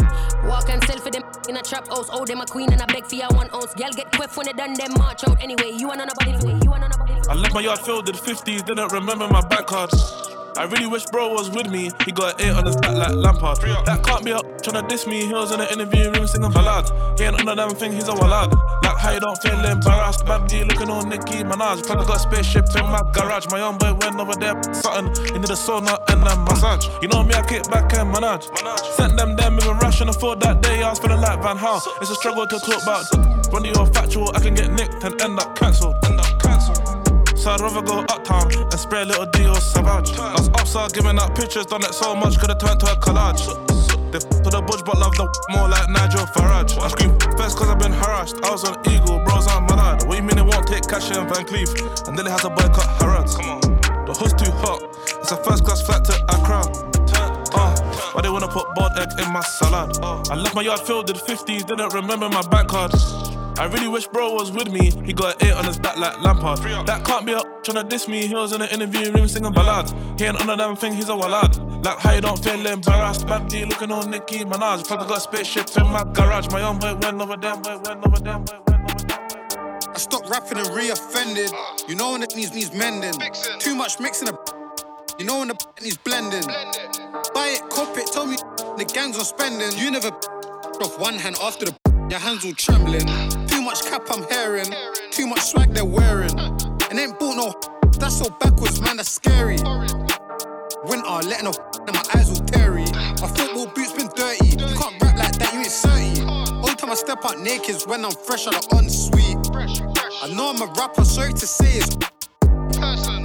Walk 0.45 0.69
and 0.71 0.83
sell 0.85 0.99
for 0.99 1.11
them 1.11 1.23
in 1.49 1.57
a 1.57 1.63
trap 1.63 1.89
house. 1.89 2.09
Oh, 2.13 2.25
them 2.25 2.41
a 2.41 2.47
queen 2.47 2.73
and 2.73 2.81
I 2.81 2.87
beg 2.87 3.07
for 3.07 3.15
ya 3.15 3.29
one 3.31 3.49
ounce. 3.55 3.75
Girl 3.75 3.91
get 3.91 4.13
quiff 4.13 4.37
when 4.37 4.47
they 4.47 4.53
done 4.53 4.75
them 4.75 4.95
march 4.99 5.25
out. 5.29 5.43
Anyway, 5.43 5.73
you 5.77 5.91
and 5.91 6.03
nobody. 6.07 6.33
You 6.65 6.73
and 6.73 6.85
nobody. 6.91 7.29
I 7.29 7.35
left 7.35 7.55
my 7.55 7.61
yard 7.61 7.81
filled 7.81 8.09
in 8.09 8.17
the 8.17 8.21
50s, 8.21 8.65
didn't 8.65 8.93
remember 8.93 9.29
my 9.29 9.41
back 9.47 9.67
cards. 9.67 10.33
I 10.57 10.65
really 10.65 10.87
wish 10.87 11.07
bro 11.07 11.33
was 11.33 11.51
with 11.51 11.71
me. 11.71 11.91
He 12.05 12.13
got 12.13 12.41
an 12.41 12.47
eight 12.47 12.53
on 12.53 12.67
his 12.67 12.77
back 12.77 12.97
like 12.97 13.15
Lampard. 13.15 13.59
That 13.87 14.03
can't 14.05 14.25
be 14.25 14.33
up 14.33 14.45
trying 14.63 14.83
to 14.83 14.89
diss 14.89 15.07
me. 15.07 15.27
He 15.27 15.33
was 15.33 15.51
in 15.51 15.59
the 15.59 15.73
interview 15.73 16.11
room 16.11 16.27
singing 16.27 16.53
ballads. 16.53 16.93
He 17.19 17.25
ain't 17.25 17.39
on 17.41 17.47
the 17.47 17.55
damn 17.55 17.71
thing, 17.71 17.93
he's 17.93 18.09
a 18.09 18.13
walad. 18.13 18.53
Like 18.85 18.99
how 18.99 19.13
you 19.13 19.21
don't 19.21 19.41
feel 19.43 19.59
embarrassed. 19.65 20.27
Bad 20.27 20.47
D 20.49 20.65
looking 20.65 20.91
on 20.91 21.09
Nicki 21.09 21.43
Minaj. 21.43 21.87
Probably 21.87 22.07
got 22.07 22.17
a 22.17 22.21
spaceship 22.21 22.67
in 22.77 22.85
my 22.85 23.03
garage. 23.13 23.47
My 23.51 23.59
young 23.59 23.79
boy 23.79 23.95
went 23.95 24.21
over 24.21 24.35
there, 24.35 24.61
something 24.75 25.09
into 25.35 25.49
the 25.49 25.57
sauna 25.57 25.99
and 26.09 26.23
a 26.23 26.37
massage. 26.45 26.87
You 27.01 27.09
know 27.09 27.23
me, 27.23 27.35
I 27.35 27.43
kick 27.43 27.69
back 27.71 27.93
and 27.95 28.13
manage. 28.13 28.45
Sent 28.97 29.17
them 29.17 29.37
there 29.37 29.51
moving 29.51 29.79
rush 29.79 30.01
and 30.01 30.11
I 30.11 30.13
thought 30.13 30.41
that 30.41 30.61
day 30.63 30.83
I 30.83 30.91
was 30.91 30.99
feeling 30.99 31.21
like 31.21 31.43
Van 31.43 31.57
Hal. 31.57 31.83
It's 32.01 32.11
a 32.11 32.15
struggle 32.15 32.47
to 32.47 32.59
talk 32.59 32.83
about. 32.83 33.53
When 33.53 33.65
you're 33.65 33.87
factual, 33.87 34.31
I 34.35 34.41
can 34.41 34.55
get 34.55 34.71
nicked 34.71 35.03
and 35.03 35.21
end 35.21 35.39
up 35.39 35.57
cancelled. 35.57 35.97
End 36.05 36.21
up 36.21 36.27
cancelled. 36.27 36.42
So 37.43 37.51
I'd 37.51 37.61
rather 37.61 37.83
go 37.83 38.07
uptown 38.07 38.55
and 38.55 38.79
spray 38.79 39.03
a 39.03 39.05
little 39.05 39.27
Dior 39.27 39.59
Sauvage. 39.59 40.17
I 40.17 40.31
was 40.39 40.47
upside 40.51 40.93
giving 40.93 41.19
out 41.19 41.35
pictures, 41.35 41.67
done 41.67 41.83
it 41.83 41.93
so 41.93 42.15
much, 42.15 42.39
could've 42.39 42.57
turned 42.61 42.79
to 42.79 42.87
a 42.87 42.95
collage. 42.95 43.51
They 44.15 44.23
to 44.23 44.47
the 44.47 44.63
budge, 44.63 44.87
but 44.87 44.95
love 45.03 45.11
the 45.19 45.27
more 45.51 45.67
like 45.67 45.91
Nigel 45.91 46.23
Farage. 46.39 46.79
I 46.79 46.87
scream 46.87 47.19
first 47.37 47.59
cause 47.59 47.67
I've 47.67 47.81
been 47.81 47.91
harassed. 47.91 48.39
I 48.45 48.51
was 48.53 48.63
on 48.63 48.79
Eagle, 48.87 49.19
bros, 49.27 49.49
I'm 49.49 49.67
mad. 49.67 50.07
What 50.07 50.19
you 50.19 50.23
mean 50.23 50.39
it 50.39 50.47
won't 50.47 50.69
take 50.69 50.87
cash 50.87 51.11
in 51.11 51.27
Van 51.27 51.43
Cleef? 51.43 51.75
And 52.07 52.17
then 52.17 52.29
it 52.29 52.31
has 52.31 52.45
a 52.45 52.51
boycott 52.51 52.87
Harrods. 53.03 53.35
Come 53.35 53.59
on. 53.59 53.61
The 54.07 54.15
hood's 54.15 54.39
too 54.39 54.53
hot. 54.63 54.79
It's 55.19 55.33
a 55.33 55.37
first 55.43 55.67
class 55.67 55.83
flight 55.83 56.07
to 56.07 56.15
Accra. 56.31 56.63
Uh, 57.59 57.75
why 58.15 58.23
they 58.23 58.31
wanna 58.31 58.47
put 58.47 58.71
boiled 58.79 58.95
egg 58.95 59.19
in 59.19 59.27
my 59.35 59.43
salad? 59.59 59.99
Uh, 59.99 60.23
I 60.31 60.37
left 60.37 60.55
my 60.55 60.63
yard 60.63 60.79
filled 60.79 61.11
in 61.11 61.19
the 61.19 61.23
50s, 61.27 61.67
didn't 61.67 61.93
remember 61.93 62.29
my 62.29 62.47
bank 62.55 62.69
card. 62.69 62.95
I 63.59 63.67
really 63.67 63.89
wish 63.89 64.07
bro 64.07 64.33
was 64.33 64.51
with 64.51 64.71
me. 64.71 64.91
He 65.05 65.13
got 65.13 65.41
an 65.41 65.49
eight 65.49 65.53
on 65.53 65.65
his 65.65 65.79
back 65.79 65.97
like 65.99 66.21
Lampard. 66.23 66.59
That 66.87 67.05
can't 67.05 67.27
be 67.27 67.35
up 67.35 67.63
trying 67.63 67.83
to 67.83 67.89
diss 67.89 68.09
me. 68.09 68.27
He 68.27 68.35
was 68.35 68.53
in 68.53 68.61
the 68.61 68.73
interview 68.73 69.13
room 69.13 69.29
singing 69.29 69.53
ballads. 69.53 69.93
He 70.19 70.25
ain't 70.25 70.41
on 70.41 70.47
the 70.47 70.57
damn 70.57 70.75
thing, 70.75 70.95
he's 70.95 71.09
a 71.09 71.13
walad. 71.13 71.85
Like 71.85 71.99
how 71.99 72.13
you 72.15 72.21
don't 72.21 72.43
feel 72.43 72.67
embarrassed. 72.67 73.27
Bad 73.27 73.49
D 73.49 73.65
looking 73.65 73.93
on 73.93 74.11
Nicki 74.11 74.39
Minaj. 74.45 74.87
Probably 74.87 75.07
got 75.07 75.19
a 75.19 75.21
spaceship 75.21 75.69
in 75.77 75.87
my 75.89 76.05
garage. 76.13 76.49
My 76.51 76.63
own 76.63 76.79
boy 76.79 76.95
went 76.95 77.21
over 77.21 77.37
them, 77.37 77.61
boy 77.63 77.79
went 77.79 78.07
over 78.07 78.19
them, 78.19 78.45
boy 78.45 78.61
went 78.67 78.85
over 78.85 79.05
them. 79.05 79.91
I 79.95 79.99
stopped 79.99 80.31
rapping 80.31 80.59
and 80.59 80.69
re-offended. 80.75 81.51
You 81.89 81.97
know 81.97 82.13
when 82.13 82.23
it 82.23 82.35
needs 82.35 82.55
needs 82.55 82.73
mending. 82.73 83.15
Too 83.59 83.75
much 83.75 84.01
mixing 84.01 84.29
a. 84.29 84.39
You 85.19 85.27
know 85.27 85.41
when 85.41 85.49
the 85.49 85.67
needs 85.83 85.99
blending. 85.99 86.47
Buy 87.35 87.59
it, 87.59 87.69
cop 87.71 87.97
it, 87.99 88.07
tell 88.13 88.27
me 88.27 88.37
the 88.79 88.91
gang's 88.93 89.19
on 89.19 89.25
spending. 89.25 89.79
You 89.79 89.91
never 89.91 90.09
off 90.09 90.99
one 90.99 91.15
hand 91.15 91.37
after 91.43 91.67
the 91.67 91.77
your 92.13 92.21
hands 92.21 92.45
all 92.45 92.53
trembling. 92.53 93.42
Too 93.63 93.67
much 93.67 93.85
cap 93.85 94.03
I'm 94.11 94.29
hearing, 94.29 94.67
too 95.13 95.29
much 95.29 95.39
swag 95.43 95.73
they're 95.73 95.85
wearing. 95.85 96.37
And 96.91 96.99
ain't 96.99 97.17
bought 97.17 97.37
no, 97.37 97.55
that's 97.93 98.19
so 98.19 98.29
backwards, 98.41 98.81
man, 98.81 98.97
that's 98.97 99.09
scary. 99.09 99.55
Winter, 100.83 101.29
letting 101.29 101.47
off, 101.47 101.59
and 101.87 101.95
my 101.95 102.03
eyes 102.13 102.29
all 102.29 102.45
teary. 102.47 102.83
My 103.21 103.29
football 103.29 103.69
boots 103.69 103.93
been 103.93 104.09
dirty, 104.17 104.49
you 104.49 104.75
can't 104.75 105.01
rap 105.01 105.17
like 105.17 105.39
that, 105.39 105.53
you 105.55 105.61
ain't 105.61 105.69
30. 105.69 106.23
Only 106.51 106.75
time 106.75 106.91
I 106.91 106.95
step 106.95 107.25
out 107.25 107.39
naked 107.39 107.77
is 107.77 107.87
when 107.87 108.05
I'm 108.05 108.11
fresh 108.11 108.49
out 108.49 108.57
of 108.57 108.77
unsweet. 108.77 109.39
I 109.55 110.35
know 110.35 110.51
I'm 110.51 110.61
a 110.61 110.67
rapper, 110.73 111.05
sorry 111.05 111.33
to 111.33 111.47
say 111.47 111.79
it's 111.79 111.95
person. 112.77 113.23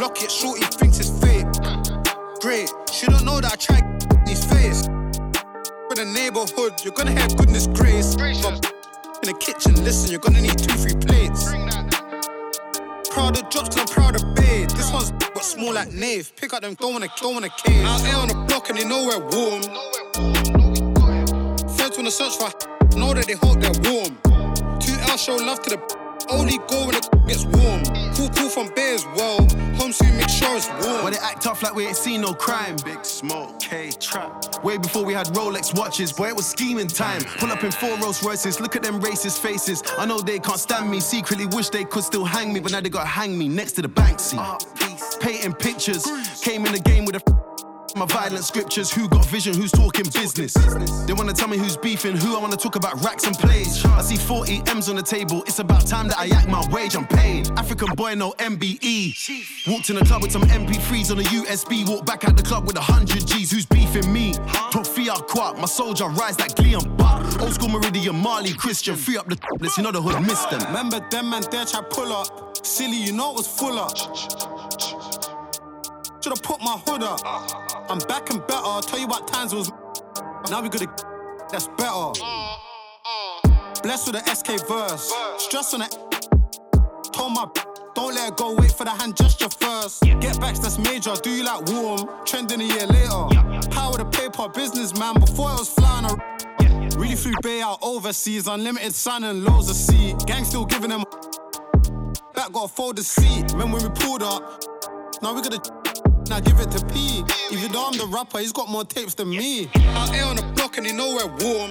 Lock 0.00 0.20
it, 0.24 0.30
shorty 0.32 0.64
thinks 0.64 0.98
it's 0.98 1.16
fake. 1.22 1.46
Great, 2.40 2.68
she 2.92 3.06
don't 3.06 3.24
know 3.24 3.40
that 3.40 3.52
I 3.52 3.54
tried 3.54 4.28
his 4.28 4.44
face. 4.44 4.82
For 5.88 5.94
the 5.94 6.04
neighborhood, 6.04 6.82
you're 6.82 6.94
gonna 6.94 7.12
have 7.12 7.36
goodness 7.36 7.68
grace. 7.68 8.16
From 8.42 8.73
in 9.24 9.32
the 9.32 9.38
kitchen, 9.38 9.72
listen, 9.84 10.10
you're 10.10 10.20
gonna 10.20 10.40
need 10.40 10.58
two, 10.58 10.74
three 10.76 10.94
plates. 11.00 11.50
Proud 13.10 13.38
of 13.38 13.48
drops, 13.48 13.76
I'm 13.76 13.86
proud 13.86 14.16
of 14.16 14.34
bed. 14.34 14.70
This 14.70 14.92
one's 14.92 15.12
but 15.12 15.42
small 15.42 15.72
like 15.72 15.92
Nave. 15.92 16.32
Pick 16.36 16.52
up 16.52 16.62
them, 16.62 16.74
don't 16.74 16.92
wanna, 16.92 17.08
don't 17.20 17.34
wanna 17.34 17.48
cave. 17.48 17.84
Out 17.86 18.00
here 18.02 18.16
on 18.16 18.28
the 18.28 18.34
block 18.46 18.68
and 18.68 18.78
they 18.78 18.84
know 18.84 19.06
we're 19.06 19.24
warm. 19.32 19.62
Friends 21.76 21.96
wanna 21.96 22.10
search 22.10 22.36
for, 22.36 22.50
know 22.98 23.14
that 23.14 23.26
they 23.26 23.34
hope 23.34 23.60
they're 23.60 23.92
warm. 23.92 24.18
Two 24.78 24.94
L 25.08 25.16
show 25.16 25.36
love 25.36 25.62
to 25.62 25.70
the 25.70 26.03
only 26.30 26.58
go 26.68 26.86
when 26.86 26.96
it 26.96 27.08
gets 27.26 27.44
warm. 27.44 27.82
Cool, 28.14 28.28
cool 28.30 28.48
from 28.48 28.68
bears, 28.74 29.04
well. 29.16 29.38
Home 29.76 29.92
soon, 29.92 30.16
make 30.16 30.28
sure 30.28 30.56
it's 30.56 30.68
warm. 30.84 31.04
When 31.04 31.12
they 31.12 31.18
act 31.18 31.42
tough 31.42 31.62
like 31.62 31.74
we 31.74 31.86
ain't 31.86 31.96
seen 31.96 32.20
no 32.20 32.32
crime. 32.32 32.76
Big 32.84 33.04
smoke, 33.04 33.60
K 33.60 33.90
trap. 33.90 34.62
Way 34.64 34.78
before 34.78 35.04
we 35.04 35.14
had 35.14 35.26
Rolex 35.28 35.76
watches, 35.76 36.12
boy, 36.12 36.28
it 36.28 36.36
was 36.36 36.46
scheming 36.46 36.88
time. 36.88 37.22
Pull 37.38 37.50
up 37.50 37.62
in 37.64 37.70
four 37.72 37.96
Rolls 37.98 38.22
Royces, 38.22 38.60
look 38.60 38.76
at 38.76 38.82
them 38.82 39.00
racist 39.00 39.40
faces. 39.40 39.82
I 39.98 40.06
know 40.06 40.20
they 40.20 40.38
can't 40.38 40.60
stand 40.60 40.90
me, 40.90 41.00
secretly 41.00 41.46
wish 41.46 41.68
they 41.70 41.84
could 41.84 42.04
still 42.04 42.24
hang 42.24 42.52
me, 42.52 42.60
but 42.60 42.72
now 42.72 42.80
they 42.80 42.90
gotta 42.90 43.06
hang 43.06 43.36
me 43.36 43.48
next 43.48 43.72
to 43.72 43.82
the 43.82 43.88
Banksy. 43.88 44.38
Painting 45.20 45.52
pictures, 45.54 46.04
came 46.40 46.64
in 46.66 46.72
the 46.72 46.80
game 46.80 47.04
with 47.04 47.16
a 47.16 47.43
my 47.96 48.06
violent 48.06 48.44
scriptures, 48.44 48.92
who 48.92 49.08
got 49.08 49.24
vision, 49.26 49.54
who's 49.54 49.70
talking 49.70 50.04
business? 50.04 50.54
They 51.06 51.12
wanna 51.12 51.32
tell 51.32 51.48
me 51.48 51.58
who's 51.58 51.76
beefing, 51.76 52.16
who 52.16 52.36
I 52.36 52.40
wanna 52.40 52.56
talk 52.56 52.76
about 52.76 53.02
racks 53.04 53.24
and 53.26 53.36
plays. 53.36 53.84
I 53.84 54.02
see 54.02 54.16
40 54.16 54.62
M's 54.66 54.88
on 54.88 54.96
the 54.96 55.02
table, 55.02 55.42
it's 55.46 55.58
about 55.58 55.86
time 55.86 56.08
that 56.08 56.18
I 56.18 56.28
act 56.28 56.48
my 56.48 56.66
wage, 56.70 56.96
I'm 56.96 57.06
paid. 57.06 57.50
African 57.58 57.94
boy, 57.94 58.14
no 58.14 58.32
MBE. 58.38 59.14
Walked 59.66 59.90
in 59.90 59.96
the 59.96 60.04
club 60.04 60.22
with 60.22 60.32
some 60.32 60.42
MP3s 60.42 61.10
on 61.10 61.20
a 61.20 61.22
USB, 61.22 61.88
walked 61.88 62.06
back 62.06 62.24
out 62.24 62.36
the 62.36 62.42
club 62.42 62.66
with 62.66 62.76
a 62.76 62.80
hundred 62.80 63.26
G's, 63.26 63.50
who's 63.50 63.66
beefing 63.66 64.12
me? 64.12 64.34
Talk 64.70 64.86
fiat 64.86 65.26
quat, 65.28 65.58
my 65.58 65.66
soldier 65.66 66.08
rise 66.08 66.38
like 66.40 66.54
Gleon 66.56 66.96
Buck. 66.96 67.40
Old 67.40 67.54
school 67.54 67.68
Meridian, 67.68 68.16
Marley, 68.16 68.52
Christian, 68.52 68.96
free 68.96 69.16
up 69.16 69.28
the 69.28 69.38
let's 69.60 69.76
you 69.76 69.82
know 69.82 69.92
the 69.92 70.02
hood 70.02 70.20
missed 70.22 70.50
them. 70.50 70.60
Remember 70.66 71.00
them 71.10 71.30
man 71.30 71.42
there 71.50 71.64
try 71.64 71.80
pull 71.82 72.12
up. 72.12 72.56
Silly, 72.64 72.96
you 72.96 73.12
know 73.12 73.30
it 73.32 73.36
was 73.36 73.46
full 73.46 73.78
up. 73.78 73.96
Should've 76.24 76.42
put 76.42 76.60
my 76.62 76.80
hood 76.86 77.02
up. 77.02 77.73
I'm 77.88 77.98
back 78.08 78.30
and 78.30 78.40
better. 78.46 78.62
I'll 78.64 78.80
tell 78.80 78.98
you 78.98 79.06
what 79.06 79.28
times 79.28 79.54
was. 79.54 79.70
Now 80.50 80.60
we 80.62 80.68
gotta. 80.68 80.86
That's 81.50 81.68
better. 81.68 82.12
Blessed 83.82 84.12
with 84.12 84.24
the 84.24 84.34
SK 84.34 84.68
verse. 84.68 85.12
Stress 85.38 85.72
on 85.72 85.82
it. 85.82 85.90
Told 87.12 87.32
my. 87.32 87.48
Don't 87.94 88.14
let 88.14 88.32
it 88.32 88.36
go, 88.36 88.54
wait 88.54 88.72
for 88.72 88.84
the 88.84 88.90
hand 88.90 89.16
gesture 89.16 89.48
first. 89.48 90.02
Get 90.02 90.40
back, 90.40 90.56
that's 90.56 90.78
major. 90.78 91.14
Do 91.22 91.30
you 91.30 91.44
like 91.44 91.64
warm? 91.70 92.08
Trending 92.24 92.60
a 92.60 92.64
year 92.64 92.86
later. 92.86 93.70
Power 93.70 93.96
the 93.98 94.08
paper, 94.10 94.48
businessman. 94.48 95.14
Before 95.20 95.50
it 95.50 95.58
was 95.60 95.68
flying 95.68 96.06
around. 96.06 96.96
Really 96.96 97.14
flew 97.14 97.34
Bay 97.42 97.60
out 97.60 97.78
overseas, 97.82 98.48
unlimited 98.48 98.94
sun 98.94 99.22
and 99.22 99.44
loads 99.44 99.70
of 99.70 99.76
sea. 99.76 100.14
Gang 100.26 100.44
still 100.44 100.64
giving 100.64 100.90
them. 100.90 101.04
Back 102.34 102.52
got 102.52 102.72
a 102.76 102.92
the 102.94 103.02
seat. 103.04 103.52
Remember 103.52 103.76
when 103.76 103.92
we 103.92 104.00
pulled 104.00 104.22
up? 104.24 104.64
Now 105.22 105.34
we 105.34 105.42
gotta. 105.42 105.83
Now 106.28 106.40
give 106.40 106.58
it 106.58 106.70
to 106.70 106.84
P. 106.86 107.22
Even 107.52 107.70
though 107.72 107.86
I'm 107.86 107.98
the 107.98 108.06
rapper, 108.06 108.38
he's 108.38 108.52
got 108.52 108.68
more 108.68 108.84
tapes 108.84 109.14
than 109.14 109.28
me. 109.28 109.68
Out 109.94 110.14
here 110.14 110.24
on 110.24 110.36
the 110.36 110.42
block 110.54 110.78
and 110.78 110.86
they 110.86 110.92
know 110.92 111.16
we're 111.16 111.26
warm. 111.44 111.70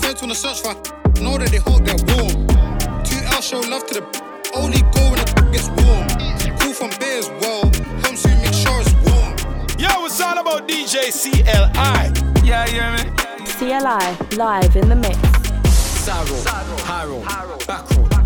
Friends 0.00 0.22
wanna 0.22 0.34
search 0.34 0.60
for, 0.60 0.74
know 1.20 1.36
that 1.36 1.50
they 1.50 1.58
hope 1.58 1.84
they're 1.84 2.00
warm. 2.16 2.46
Two 3.04 3.20
L 3.34 3.42
show 3.42 3.60
love 3.60 3.86
to 3.88 4.00
the 4.00 4.04
only 4.54 4.80
go 4.92 5.10
when 5.10 5.20
it 5.20 5.52
gets 5.52 5.68
warm. 5.84 6.08
Cool 6.58 6.72
from 6.72 6.90
bears, 6.98 7.28
well. 7.40 7.68
Home 8.04 8.16
soon, 8.16 8.40
make 8.40 8.54
sure 8.54 8.80
it's 8.80 8.94
warm. 9.04 9.36
Yo, 9.78 10.06
it's 10.06 10.20
all 10.20 10.38
about 10.38 10.66
DJ 10.66 11.12
CLI. 11.12 12.46
Yeah, 12.46 12.66
yeah, 12.66 12.96
man. 12.96 13.16
CLI 13.58 14.36
live 14.36 14.76
in 14.76 14.88
the 14.88 14.96
mix. 14.96 15.18
Side 16.00 16.26
high 16.80 17.04
road, 17.04 17.66
back 17.66 17.84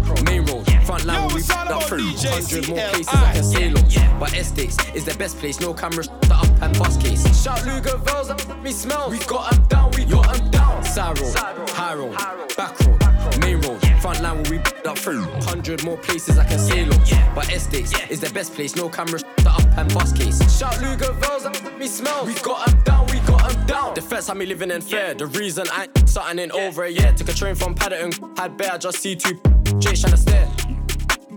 road, 0.09 0.25
main 0.25 0.45
road, 0.47 0.65
front 0.85 1.05
line 1.05 1.35
we 1.35 1.43
up 1.51 1.83
through. 1.85 1.99
Hundred 1.99 2.69
more 2.69 2.79
places 2.79 3.09
I 3.09 3.33
can 3.33 3.43
sail 3.43 3.79
on. 3.79 4.04
But 4.19 4.33
estates 4.35 4.77
is 4.95 5.05
the 5.05 5.15
best 5.19 5.39
place, 5.39 5.61
no 5.61 5.75
cameras, 5.75 6.09
the 6.23 6.35
up 6.35 6.63
and 6.63 6.79
bus 6.79 6.97
case. 6.97 7.25
Shout 7.43 7.65
Luger 7.67 7.97
Vels, 7.99 8.31
up 8.31 8.63
me 8.63 8.71
smell. 8.71 9.11
We 9.11 9.19
got 9.19 9.51
them 9.51 9.67
down, 9.67 9.91
we 9.97 10.05
got 10.05 10.35
them 10.35 10.51
down. 10.51 10.85
Side 10.85 11.19
road, 11.19 11.37
high 11.71 11.95
road, 11.95 12.17
back 12.57 12.79
road, 12.81 13.39
main 13.41 13.61
road, 13.61 13.81
front 14.01 14.23
line 14.23 14.43
where 14.43 14.53
we 14.53 14.59
up 14.89 14.99
through. 14.99 15.25
Hundred 15.43 15.85
more 15.85 15.97
places 15.97 16.39
I 16.39 16.45
can 16.45 16.59
sail 16.59 16.93
on. 16.93 17.35
But 17.35 17.53
estates 17.53 17.93
is 18.09 18.21
the 18.21 18.33
best 18.33 18.55
place, 18.55 18.77
no 18.77 18.89
cameras, 18.89 19.25
the 19.39 19.51
up 19.51 19.79
and 19.79 19.93
bus 19.93 20.13
case. 20.13 20.39
Shout 20.59 20.81
Luger 20.81 21.13
Vels, 21.13 21.45
up 21.45 21.79
me 21.79 21.89
smell. 21.89 22.25
We 22.25 22.35
got 22.35 22.67
them 22.67 22.83
down, 22.83 23.07
we 23.07 23.19
got 23.21 23.51
them 23.51 23.67
down. 23.67 23.95
Defense 23.95 24.29
had 24.29 24.37
me 24.37 24.47
living 24.47 24.71
in 24.71 24.81
fear. 24.81 25.15
The 25.15 25.27
reason 25.27 25.67
I 25.73 25.89
ain't 25.97 26.09
something 26.09 26.39
in 26.39 26.53
over 26.53 26.85
a 26.85 26.91
year. 26.91 27.13
Took 27.17 27.31
a 27.31 27.35
train 27.35 27.57
from 27.57 27.75
Paddington, 27.75 28.37
had 28.37 28.57
bear, 28.57 28.79
just 28.79 28.99
see 28.99 29.17
two 29.17 29.35
Jay 29.81 29.95
trying 29.95 30.13
to 30.13 30.17
stare. 30.17 30.49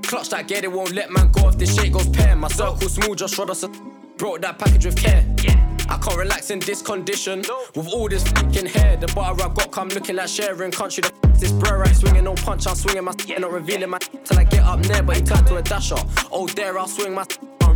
Clutch 0.07 0.29
that 0.29 0.47
get 0.47 0.63
it 0.63 0.71
won't 0.71 0.93
let 0.93 1.11
man 1.11 1.29
go 1.33 1.49
if 1.49 1.57
this 1.57 1.75
shit 1.75 1.91
goes 1.91 2.07
pair. 2.07 2.33
My 2.33 2.47
circle 2.47 2.87
small, 2.87 3.13
just 3.13 3.37
rod 3.37 3.49
us 3.49 3.63
a 3.63 3.69
broke 4.17 4.41
that 4.41 4.57
package 4.57 4.85
with 4.85 4.95
care. 4.95 5.25
I 5.89 5.97
can't 5.97 6.17
relax 6.17 6.49
in 6.49 6.59
this 6.59 6.81
condition 6.81 7.43
with 7.75 7.87
all 7.87 8.07
this 8.07 8.25
fucking 8.29 8.67
hair. 8.67 8.95
The 8.95 9.07
bar 9.07 9.33
I've 9.33 9.53
got 9.53 9.71
come 9.71 9.89
looking 9.89 10.15
like 10.15 10.29
sharing 10.29 10.71
country. 10.71 11.01
The 11.01 11.11
this 11.37 11.51
bro 11.51 11.77
right 11.77 11.93
swinging 11.93 12.23
no 12.23 12.35
punch. 12.35 12.67
I'm 12.67 12.75
swinging 12.75 13.03
my 13.03 13.13
and 13.29 13.41
not 13.41 13.51
revealing 13.51 13.89
my 13.89 13.99
till 13.99 14.39
I 14.39 14.45
get 14.45 14.63
up 14.63 14.81
there, 14.83 15.03
but 15.03 15.17
he 15.17 15.23
turned 15.23 15.45
to 15.47 15.57
a 15.57 15.61
dasher. 15.61 15.97
Oh 16.31 16.47
there, 16.47 16.79
I'll 16.79 16.87
swing 16.87 17.13
my. 17.13 17.25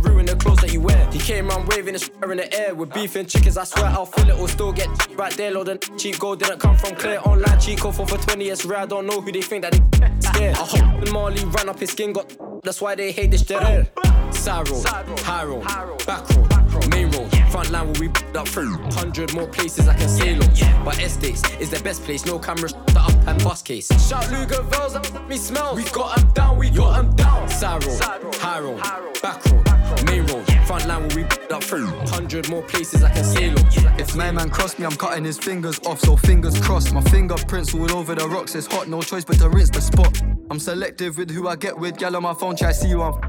Ruin 0.02 0.26
the 0.26 0.36
clothes 0.36 0.60
that 0.60 0.72
you 0.72 0.80
wear. 0.80 1.08
He 1.10 1.18
came 1.18 1.48
around 1.50 1.68
waving 1.68 1.94
his 1.94 2.10
in 2.22 2.36
the 2.36 2.60
air 2.60 2.74
with 2.74 2.92
beef 2.92 3.16
and 3.16 3.28
chickens. 3.28 3.56
I 3.56 3.64
swear 3.64 3.86
I'll 3.86 4.06
fill 4.06 4.30
it 4.30 4.38
or 4.38 4.48
still 4.48 4.72
get 4.72 4.88
right 5.16 5.32
there. 5.34 5.50
Load 5.50 5.68
and 5.68 5.80
cheap 5.98 6.18
gold 6.18 6.40
didn't 6.40 6.58
come 6.58 6.76
from 6.76 6.94
clear 6.96 7.20
online. 7.20 7.58
Chico 7.60 7.90
for 7.92 8.06
for 8.06 8.18
20 8.18 8.44
years 8.44 8.64
rare. 8.64 8.80
I 8.80 8.86
don't 8.86 9.06
know 9.06 9.20
who 9.20 9.32
they 9.32 9.42
think 9.42 9.62
that 9.62 9.72
they 9.72 10.20
scared. 10.20 10.56
I 10.56 10.64
hope 10.64 11.12
Marley 11.12 11.44
ran 11.44 11.68
up 11.68 11.78
his 11.78 11.90
skin 11.90 12.12
got. 12.12 12.32
That's 12.62 12.80
why 12.80 12.94
they 12.94 13.12
hate 13.12 13.30
this 13.30 13.44
shit. 13.44 13.58
Oh. 13.60 13.84
Side 14.32 14.68
road, 14.70 14.86
high 15.20 15.44
road, 15.44 15.62
back 16.06 16.28
road, 16.30 16.90
main 16.90 17.10
road, 17.10 17.30
front 17.50 17.70
line 17.70 17.92
where 17.92 18.00
we 18.00 18.08
up 18.34 18.48
through. 18.48 18.76
Hundred 18.92 19.32
more 19.34 19.46
places 19.46 19.88
I 19.88 19.94
can 19.94 20.08
sail 20.08 20.42
on. 20.42 20.84
But 20.84 20.98
estates 21.00 21.42
is 21.60 21.70
the 21.70 21.80
best 21.84 22.02
place, 22.02 22.24
no 22.24 22.38
cameras, 22.38 22.72
the 22.72 23.00
up 23.00 23.28
and 23.28 23.42
bus 23.44 23.62
case. 23.62 23.88
Shout 24.08 24.30
Luger 24.32 24.62
Vels, 24.62 24.96
me 25.28 25.36
smell. 25.36 25.76
We 25.76 25.84
got 25.84 26.16
them 26.16 26.32
down, 26.32 26.58
we 26.58 26.70
got 26.70 26.96
them 26.96 27.14
down. 27.14 27.48
Side 27.48 27.84
road, 27.84 28.34
high 28.36 28.60
road, 28.60 28.80
back 29.22 29.44
road, 29.50 29.61
main 30.04 30.26
road, 30.26 30.46
front 30.66 30.86
line 30.86 31.08
where 31.08 31.16
we 31.16 31.24
up 31.52 31.62
through. 31.62 31.86
Hundred 32.08 32.48
more 32.48 32.62
places 32.62 33.02
I 33.02 33.10
can 33.10 33.24
sail 33.24 33.58
on. 33.58 34.00
If 34.00 34.16
my 34.16 34.30
man 34.30 34.50
cross 34.50 34.78
me, 34.78 34.86
I'm 34.86 34.96
cutting 34.96 35.24
his 35.24 35.38
fingers 35.38 35.78
off, 35.86 36.00
so 36.00 36.16
fingers 36.16 36.58
crossed. 36.60 36.92
My 36.92 37.02
fingerprints 37.02 37.74
all 37.74 37.92
over 37.92 38.14
the 38.14 38.28
rocks, 38.28 38.54
it's 38.54 38.66
hot, 38.66 38.88
no 38.88 39.02
choice 39.02 39.24
but 39.24 39.38
to 39.38 39.48
rinse 39.48 39.70
the 39.70 39.80
spot. 39.80 40.20
I'm 40.50 40.58
selective 40.58 41.18
with 41.18 41.30
who 41.30 41.48
I 41.48 41.56
get 41.56 41.78
with, 41.78 41.96
gal 41.98 42.16
on 42.16 42.22
my 42.22 42.34
phone, 42.34 42.56
try 42.56 42.72
see 42.72 42.88
you 42.88 43.02
I'm. 43.02 43.20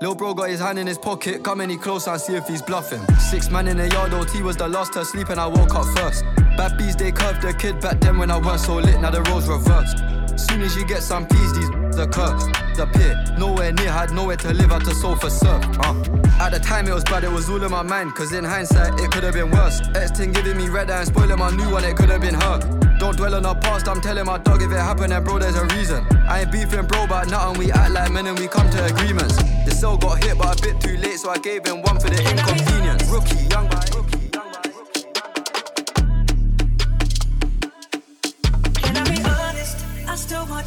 Lil 0.00 0.14
bro 0.14 0.32
got 0.32 0.48
his 0.48 0.60
hand 0.60 0.78
in 0.78 0.86
his 0.86 0.98
pocket, 0.98 1.42
come 1.42 1.60
any 1.60 1.76
closer 1.76 2.10
and 2.10 2.20
see 2.20 2.34
if 2.36 2.46
he's 2.46 2.62
bluffing. 2.62 3.00
Six 3.18 3.50
man 3.50 3.66
in 3.66 3.76
the 3.78 3.88
yard, 3.88 4.12
OT 4.14 4.42
was 4.42 4.56
the 4.56 4.68
last 4.68 4.92
to 4.92 5.04
sleep 5.04 5.28
and 5.28 5.40
I 5.40 5.46
woke 5.46 5.74
up 5.74 5.86
first. 5.98 6.24
Bad 6.56 6.78
bees, 6.78 6.94
they 6.94 7.10
curved 7.10 7.42
the 7.42 7.52
kid 7.52 7.80
back 7.80 8.00
then 8.00 8.16
when 8.16 8.30
I 8.30 8.38
weren't 8.38 8.60
so 8.60 8.76
lit, 8.76 9.00
now 9.00 9.10
the 9.10 9.22
roles 9.22 9.48
reversed. 9.48 9.98
Soon 10.38 10.62
as 10.62 10.76
you 10.76 10.86
get 10.86 11.02
some 11.02 11.26
peas, 11.26 11.52
these 11.52 11.70
the 11.98 12.06
curse. 12.06 12.46
The 12.76 12.86
pit, 12.86 13.38
nowhere 13.38 13.72
near, 13.72 13.90
had 13.90 14.12
nowhere 14.12 14.36
to 14.36 14.54
live, 14.54 14.70
had 14.70 14.84
to 14.84 14.94
sofa 14.94 15.28
surf. 15.28 15.64
Uh. 15.80 15.94
At 16.38 16.50
the 16.50 16.60
time 16.62 16.86
it 16.86 16.94
was 16.94 17.02
bad, 17.02 17.24
it 17.24 17.32
was 17.32 17.50
all 17.50 17.62
in 17.62 17.70
my 17.72 17.82
mind, 17.82 18.14
cause 18.14 18.32
in 18.32 18.44
hindsight 18.44 19.00
it 19.00 19.10
could 19.10 19.24
have 19.24 19.34
been 19.34 19.50
worse. 19.50 19.80
X 19.96 20.12
ting 20.12 20.30
giving 20.30 20.56
me 20.56 20.68
red 20.68 20.90
eye 20.90 20.98
and 20.98 21.08
spoiling 21.08 21.38
my 21.38 21.50
new 21.50 21.68
one, 21.72 21.82
it 21.82 21.96
could 21.96 22.08
have 22.08 22.20
been 22.20 22.34
her. 22.34 22.60
Don't 23.00 23.16
dwell 23.16 23.34
on 23.34 23.42
the 23.42 23.54
past, 23.56 23.88
I'm 23.88 24.00
telling 24.00 24.26
my 24.26 24.38
dog 24.38 24.62
if 24.62 24.70
it 24.70 24.78
happened, 24.78 25.10
then 25.10 25.24
bro, 25.24 25.40
there's 25.40 25.56
a 25.56 25.66
reason. 25.74 26.06
I 26.28 26.42
ain't 26.42 26.52
beefing, 26.52 26.86
bro, 26.86 27.08
but 27.08 27.28
nothing, 27.28 27.58
we 27.58 27.72
act 27.72 27.90
like 27.90 28.12
men 28.12 28.28
and 28.28 28.38
we 28.38 28.46
come 28.46 28.70
to 28.70 28.84
agreements. 28.84 29.36
The 29.64 29.72
cell 29.72 29.96
got 29.96 30.22
hit, 30.22 30.38
but 30.38 30.56
a 30.56 30.62
bit 30.62 30.80
too 30.80 30.96
late, 30.98 31.18
so 31.18 31.30
I 31.30 31.38
gave 31.38 31.66
him 31.66 31.82
one 31.82 31.98
for 31.98 32.10
the 32.10 32.20
inconvenience. 32.30 33.08
Rookie, 33.08 33.42
young 33.50 33.68
boy. 33.68 33.97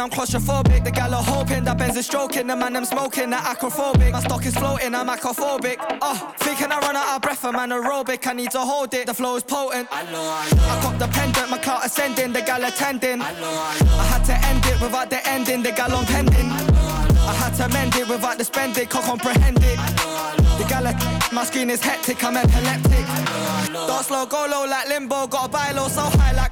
I'm 0.00 0.08
claustrophobic. 0.08 0.82
The 0.82 0.90
gal 0.90 1.14
are 1.14 1.22
hoping 1.22 1.64
that 1.64 1.76
Benz 1.76 1.96
is 1.96 2.06
stroking, 2.06 2.46
the 2.46 2.56
man 2.56 2.74
I'm 2.74 2.86
smoking, 2.86 3.28
that 3.30 3.44
acrophobic. 3.44 4.12
My 4.12 4.20
stock 4.20 4.46
is 4.46 4.56
floating, 4.56 4.94
I'm 4.94 5.08
acrophobic. 5.08 5.76
Oh, 6.00 6.32
thinking 6.38 6.72
I 6.72 6.78
run 6.78 6.96
out 6.96 7.16
of 7.16 7.22
breath, 7.22 7.44
I'm 7.44 7.54
anaerobic, 7.54 8.26
I 8.26 8.32
need 8.32 8.50
to 8.52 8.60
hold 8.60 8.94
it, 8.94 9.06
the 9.06 9.12
flow 9.14 9.36
is 9.36 9.42
potent. 9.42 9.88
I 9.92 10.04
know, 10.10 10.22
I 10.22 10.48
know. 10.56 10.62
I 10.62 10.80
cop 10.80 10.98
the 10.98 11.06
pendant, 11.08 11.50
my 11.50 11.58
clout 11.58 11.84
ascending, 11.84 12.32
the 12.32 12.40
gal 12.40 12.64
attending. 12.64 13.20
I 13.20 13.32
know, 13.38 13.50
I 13.50 13.84
know. 13.84 13.96
I 13.98 14.04
had 14.04 14.24
to 14.24 14.34
end 14.48 14.64
it 14.64 14.80
without 14.80 15.10
the 15.10 15.28
ending, 15.28 15.62
the 15.62 15.72
gal 15.72 15.94
on 15.94 16.06
pending. 16.06 16.48
I 16.48 16.64
know. 16.64 17.26
I 17.28 17.34
had 17.34 17.54
to 17.56 17.68
mend 17.68 17.94
it 17.96 18.08
without 18.08 18.38
the 18.38 18.44
spending, 18.44 18.86
can't 18.86 19.04
comprehend 19.04 19.62
it. 19.62 19.78
I 19.78 19.90
know, 19.96 20.08
I 20.08 20.36
know. 20.42 20.58
The 20.58 20.64
gal, 20.64 21.30
my 21.32 21.44
skin 21.44 21.68
is 21.68 21.82
hectic, 21.82 22.24
I'm 22.24 22.38
epileptic. 22.38 23.06
I 23.06 23.24
know, 23.24 23.46
I 23.48 23.68
know. 23.72 23.86
Dance 23.86 24.06
slow, 24.06 24.24
go 24.24 24.46
low 24.50 24.64
like 24.64 24.88
limbo, 24.88 25.26
got 25.26 25.46
a 25.46 25.48
buy 25.50 25.72
low 25.72 25.88
so 25.88 26.00
high 26.00 26.32
like 26.32 26.49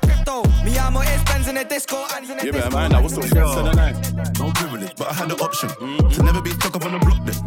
crypto. 0.69 0.73
Mi 0.73 0.79
amo 0.79 1.01
is 1.01 1.23
Benz 1.25 1.49
in 1.49 1.55
the 1.55 1.65
disco, 1.65 2.05
and 2.15 2.31
in 2.31 2.37
the 2.37 2.47
Yeah, 2.47 2.53
disco. 2.53 2.71
but 2.71 2.77
man, 2.77 2.95
I 2.95 3.01
was 3.01 3.15
so 3.15 3.21
stressed 3.23 3.59
in 3.59 3.65
the 3.65 3.73
night. 3.75 4.39
No 4.39 4.51
privilege, 4.53 4.93
but 4.97 5.09
I 5.11 5.15
had 5.15 5.29
the 5.29 5.37
option 5.43 5.69
to 6.11 6.23
never 6.23 6.41
be 6.41 6.51
stuck 6.51 6.77
up 6.77 6.85
on 6.85 6.93
the 6.93 6.99
block 6.99 7.21
then. 7.25 7.39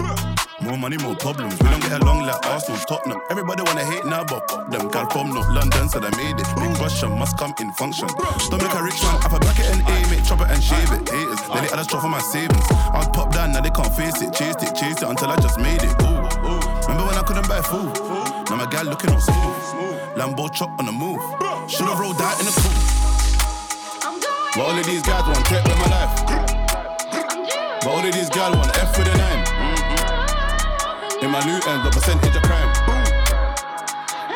More 0.62 0.78
money, 0.78 0.98
more 0.98 1.16
problems. 1.16 1.58
We 1.60 1.70
don't 1.70 1.82
get 1.82 2.02
along 2.02 2.26
like 2.28 2.46
Arsenal, 2.46 2.80
Tottenham. 2.88 3.20
Everybody 3.32 3.64
wanna 3.64 3.84
hate 3.84 4.06
now, 4.06 4.24
but 4.24 4.50
fuck 4.50 4.70
them. 4.70 4.90
Gal 4.90 5.10
from 5.10 5.34
North 5.34 5.50
London 5.50 5.90
said 5.90 6.06
I 6.06 6.12
made 6.18 6.40
it. 6.40 6.48
Big 6.56 6.78
Russian 6.80 7.18
must 7.18 7.38
come 7.38 7.54
in 7.60 7.72
function. 7.74 8.08
Don't 8.50 8.62
make 8.62 8.74
a 8.74 8.84
rich 8.84 9.02
man, 9.04 9.22
have 9.22 9.34
a 9.34 9.40
bracket 9.40 9.66
and 9.74 9.82
aim 9.90 10.14
it, 10.14 10.24
chop 10.26 10.42
it 10.42 10.50
and 10.52 10.62
shave 10.64 10.92
it. 10.92 11.10
Haters, 11.10 11.42
let 11.50 11.64
it 11.66 11.74
add 11.74 11.80
a 11.80 11.84
straw 11.84 12.00
for 12.00 12.10
my 12.10 12.22
savings. 12.22 12.66
I'll 12.94 13.10
pop 13.10 13.34
down, 13.34 13.54
now 13.54 13.62
they 13.62 13.72
can't 13.72 13.94
face 13.96 14.22
it. 14.22 14.34
Chased 14.34 14.62
it, 14.62 14.76
chased 14.76 15.02
it 15.02 15.10
until 15.10 15.30
I 15.30 15.38
just 15.38 15.58
made 15.60 15.82
it. 15.82 15.94
Ooh, 16.04 16.06
ooh. 16.46 16.62
Remember 16.86 17.06
when 17.10 17.18
I 17.18 17.24
couldn't 17.26 17.48
buy 17.50 17.62
food? 17.62 17.92
Now 18.50 18.58
my 18.58 18.68
gal 18.70 18.86
looking 18.86 19.10
all 19.12 19.20
smooth. 19.20 20.16
Lambo 20.16 20.54
chop 20.54 20.70
on 20.80 20.86
the 20.86 20.92
move. 20.92 21.20
Should've 21.68 22.00
rolled 22.00 22.22
out 22.22 22.38
in 22.40 22.46
the 22.46 22.52
coupe. 22.54 23.01
But 24.54 24.64
all 24.68 24.78
of 24.78 24.86
these 24.86 25.02
guys 25.02 25.24
want 25.24 25.46
tech 25.46 25.64
with 25.64 25.78
my 25.78 25.88
life. 25.88 26.12
But 27.80 27.88
all 27.88 28.06
of 28.06 28.12
these 28.14 28.30
guys 28.30 28.54
want 28.54 28.78
F 28.78 28.98
with 28.98 29.08
a 29.08 29.18
nine. 29.18 29.48
In 31.24 31.32
my 31.32 31.40
new 31.46 31.56
end, 31.56 31.86
the 31.86 31.90
percentage 31.90 32.36
of 32.36 32.44
crime. 32.44 32.68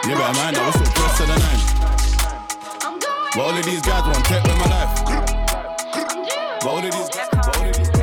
Yeah, 0.08 0.16
but 0.16 0.34
man, 0.38 0.56
I 0.56 0.66
was 0.68 0.76
so 0.76 0.86
pressed 0.96 1.18
to 1.18 1.26
the 1.28 1.36
nine. 1.36 1.62
But 3.34 3.42
all 3.42 3.58
of 3.58 3.66
these 3.66 3.82
guys 3.82 4.06
want 4.06 4.24
tech 4.24 4.44
with 4.44 4.58
my 4.58 4.68
life. 4.72 5.04
But 6.62 6.70
all 6.70 6.78
of 6.78 6.84
these 6.84 7.10
guys, 7.10 7.95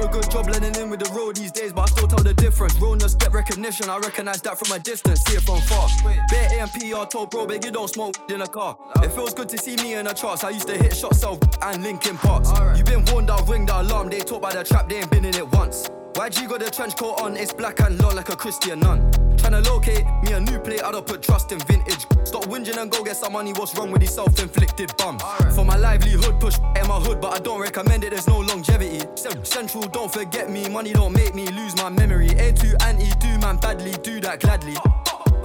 do 0.00 0.06
a 0.06 0.10
good 0.10 0.30
job 0.30 0.46
blending 0.46 0.74
in 0.82 0.90
with 0.90 1.00
the 1.00 1.10
road 1.12 1.36
these 1.36 1.52
days, 1.52 1.72
but 1.72 1.82
I 1.82 1.86
still 1.86 2.08
tell 2.08 2.22
the 2.22 2.34
difference. 2.34 2.74
Realness 2.76 3.14
get 3.14 3.32
recognition, 3.32 3.88
I 3.88 3.98
recognize 3.98 4.40
that 4.42 4.58
from 4.58 4.74
a 4.76 4.78
distance, 4.78 5.20
see 5.22 5.36
it 5.36 5.42
from 5.42 5.60
far. 5.62 5.88
Bare 6.28 6.48
ANPR 6.50 7.08
told 7.08 7.30
bro, 7.30 7.46
big 7.46 7.64
you 7.64 7.70
don't 7.70 7.88
smoke 7.88 8.16
in 8.30 8.42
a 8.42 8.46
car. 8.46 8.76
It 8.96 9.12
feels 9.12 9.34
good 9.34 9.48
to 9.50 9.58
see 9.58 9.76
me 9.76 9.94
in 9.94 10.06
the 10.06 10.12
charts. 10.12 10.44
I 10.44 10.50
used 10.50 10.68
to 10.68 10.76
hit 10.76 10.96
shots 10.96 11.20
self 11.20 11.38
and 11.62 11.82
Linkin 11.82 12.16
Parks. 12.18 12.50
You 12.76 12.84
been 12.84 13.04
warned, 13.06 13.30
I'll 13.30 13.44
ring 13.46 13.66
the 13.66 13.80
alarm. 13.80 14.08
They 14.08 14.20
talk 14.20 14.42
by 14.42 14.54
the 14.54 14.64
trap, 14.64 14.88
they 14.88 14.96
ain't 14.96 15.10
been 15.10 15.24
in 15.24 15.34
it 15.34 15.48
once. 15.52 15.88
YG 16.14 16.48
got 16.48 16.60
the 16.60 16.70
trench 16.70 16.96
coat 16.96 17.20
on, 17.20 17.36
it's 17.36 17.52
black 17.52 17.80
and 17.80 18.00
low 18.00 18.10
like 18.10 18.28
a 18.28 18.36
Christian 18.36 18.80
nun. 18.80 19.10
Tryna 19.50 19.66
locate 19.66 20.04
me 20.22 20.32
a 20.32 20.38
new 20.38 20.60
plate, 20.60 20.80
I 20.80 20.92
don't 20.92 21.04
put 21.04 21.22
trust 21.22 21.50
in 21.50 21.58
vintage. 21.60 22.06
Stop 22.22 22.44
whinging 22.44 22.80
and 22.80 22.88
go 22.88 23.02
get 23.02 23.16
some 23.16 23.32
money, 23.32 23.52
what's 23.52 23.76
wrong 23.76 23.90
with 23.90 24.00
these 24.00 24.14
self-inflicted 24.14 24.96
bums? 24.96 25.20
For 25.56 25.64
my 25.64 25.76
livelihood, 25.76 26.38
push 26.38 26.56
in 26.76 26.86
my 26.86 27.00
hood, 27.00 27.20
but 27.20 27.34
I 27.34 27.40
don't 27.40 27.60
recommend 27.60 28.04
it, 28.04 28.10
there's 28.10 28.28
no 28.28 28.38
longevity. 28.38 29.04
Cen- 29.16 29.44
Central, 29.44 29.82
don't 29.88 30.12
forget 30.12 30.50
me, 30.50 30.68
money 30.68 30.92
don't 30.92 31.12
make 31.12 31.34
me 31.34 31.48
lose 31.48 31.74
my 31.76 31.88
memory. 31.88 32.28
A2 32.28 32.80
anti, 32.84 33.10
do 33.18 33.38
man 33.40 33.56
badly, 33.56 33.90
do 34.04 34.20
that 34.20 34.38
gladly. 34.38 34.76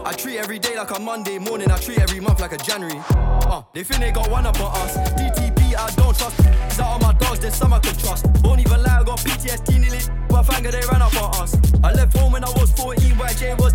I 0.05 0.13
treat 0.13 0.37
every 0.37 0.59
day 0.59 0.77
like 0.77 0.95
a 0.95 0.99
Monday 0.99 1.39
morning, 1.39 1.71
I 1.71 1.77
treat 1.79 1.97
every 1.97 2.19
month 2.19 2.39
like 2.39 2.51
a 2.51 2.57
January. 2.57 3.01
Uh, 3.09 3.63
they 3.73 3.83
think 3.83 4.01
they 4.01 4.11
got 4.11 4.29
one 4.29 4.45
up 4.45 4.59
on 4.61 4.71
us. 4.81 4.97
DTP, 5.19 5.73
I 5.75 5.89
don't 5.95 6.15
trust. 6.15 6.39
Is 6.69 6.79
out 6.79 6.93
on 6.93 7.01
my 7.01 7.13
dogs, 7.13 7.39
there's 7.39 7.55
some 7.55 7.73
I 7.73 7.79
can 7.79 7.95
trust. 7.97 8.27
Won't 8.43 8.59
even 8.59 8.83
lie, 8.83 8.99
I 8.99 9.03
got 9.03 9.17
PTSD 9.17 9.79
nearly. 9.79 9.99
But 10.29 10.43
finger 10.43 10.69
they 10.69 10.81
ran 10.91 11.01
up 11.01 11.15
on 11.15 11.41
us. 11.41 11.57
I 11.83 11.93
left 11.93 12.17
home 12.17 12.33
when 12.33 12.43
I 12.43 12.49
was 12.49 12.71
14, 12.73 13.11
YJ 13.13 13.57
was 13.57 13.73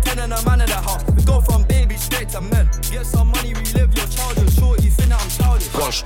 baby 2.31 2.47
straight 2.47 2.49
to 2.49 2.55
men. 2.55 2.69
Get 2.91 3.05
some 3.05 3.27
money, 3.29 3.53
relive 3.53 3.93
your 3.95 4.07
childhood. 4.07 4.53
Short, 4.53 4.83
you 4.83 4.91
think 4.91 5.09
that 5.09 5.21
I'm 5.21 5.29
childish. 5.29 5.73
One 5.73 5.91
sh- 5.91 6.03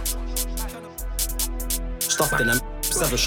Stuffed 2.00 2.42
in 2.42 2.50
a 2.50 2.56
seven 2.82 3.18